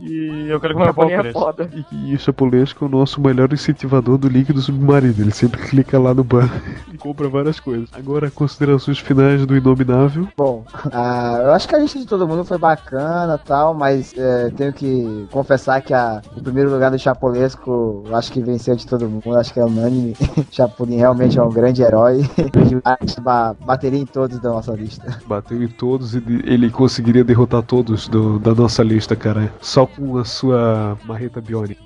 [0.00, 1.70] E eu quero comer pau Chapolin é foda.
[1.90, 5.14] E o Chapolesco é o nosso melhor incentivador do link do Submarino.
[5.18, 6.50] Ele sempre clica lá no banner
[6.92, 7.88] e compra várias coisas.
[7.92, 10.28] Agora, considerações finais do Inominável.
[10.36, 14.50] Bom, ah, eu acho que a lista de todo mundo foi bacana tal, mas é,
[14.50, 18.86] tenho que confessar que a, o primeiro lugar do Chapolesco, eu acho que venceu de
[18.86, 20.14] todo mundo, acho que é unânime.
[20.50, 22.03] Chapolin realmente é um grande herói.
[23.22, 25.20] Ba- bateria em todos da nossa lista.
[25.26, 29.52] Bateu em todos e ele conseguiria derrotar todos do- da nossa lista, cara.
[29.60, 31.80] Só com a sua marreta biônica.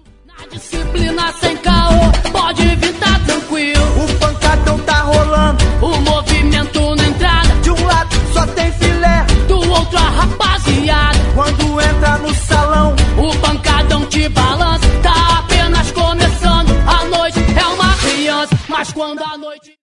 [0.52, 3.82] Disciplina sem caô, pode vir, tá tranquilo.
[4.04, 9.26] O pancadão tá rolando, O movimento na entrada, de um lado só tem filé.
[9.48, 11.18] do outro a rapaziada.
[11.34, 16.70] Quando entra no salão, O pancadão te balança, tá apenas começando.
[16.86, 19.77] A noite é uma criança, mas quando a noite.